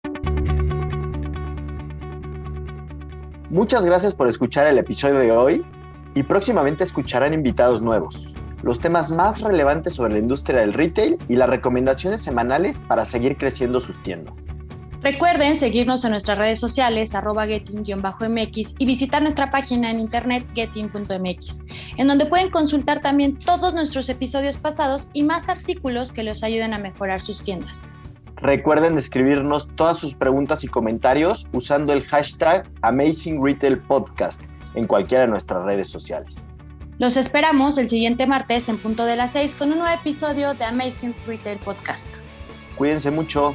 Muchas 3.49 3.85
gracias 3.85 4.13
por 4.13 4.29
escuchar 4.29 4.67
el 4.67 4.79
episodio 4.79 5.19
de 5.19 5.33
hoy 5.33 5.65
y 6.15 6.25
próximamente 6.25 6.83
escucharán 6.85 7.33
invitados 7.33 7.81
nuevos, 7.81 8.35
los 8.63 8.81
temas 8.81 9.11
más 9.11 9.41
relevantes 9.41 9.95
sobre 9.95 10.15
la 10.15 10.19
industria 10.19 10.61
del 10.61 10.75
retail 10.75 11.17
y 11.29 11.37
las 11.37 11.49
recomendaciones 11.49 12.23
semanales 12.23 12.81
para 12.81 13.05
seguir 13.05 13.39
creciendo 13.39 13.81
sus 13.81 14.03
tiendas. 14.03 14.49
Recuerden 15.07 15.57
seguirnos 15.57 16.03
en 16.03 16.11
nuestras 16.11 16.37
redes 16.37 16.59
sociales, 16.59 17.15
arroba 17.15 17.47
getting-mx 17.47 18.75
y 18.77 18.87
visitar 18.87 19.23
nuestra 19.23 19.53
página 19.53 19.89
en 19.89 20.01
internet 20.01 20.45
getting.mx, 20.53 21.63
en 21.97 22.09
donde 22.09 22.27
pueden 22.27 22.51
consultar 22.51 23.01
también 23.03 23.39
todos 23.39 23.73
nuestros 23.73 24.09
episodios 24.09 24.57
pasados 24.57 25.09
y 25.13 25.23
más 25.23 25.49
artículos 25.49 26.11
que 26.11 26.25
les 26.25 26.43
ayuden 26.43 26.75
a 26.75 26.79
mejorar 26.79 27.21
sus 27.21 27.41
tiendas. 27.41 27.89
Recuerden 28.35 28.99
escribirnos 28.99 29.69
todas 29.77 29.97
sus 29.97 30.13
preguntas 30.13 30.65
y 30.65 30.67
comentarios 30.67 31.47
usando 31.53 31.93
el 31.93 32.05
hashtag 32.05 32.69
Amazing 32.83 33.41
Retail 33.45 33.79
Podcast 33.79 34.47
en 34.75 34.89
cualquiera 34.89 35.23
de 35.23 35.29
nuestras 35.29 35.65
redes 35.65 35.89
sociales. 35.89 36.41
Los 36.99 37.17
esperamos 37.17 37.79
el 37.79 37.87
siguiente 37.87 38.27
martes 38.27 38.69
en 38.69 38.77
punto 38.77 39.05
de 39.05 39.15
las 39.15 39.35
6 39.35 39.55
con 39.55 39.71
un 39.71 39.79
nuevo 39.79 39.95
episodio 39.95 40.55
de 40.55 40.65
Amazing 40.65 41.15
Retail 41.29 41.61
Podcast. 41.61 42.09
Cuídense 42.77 43.13
mucho. 43.13 43.55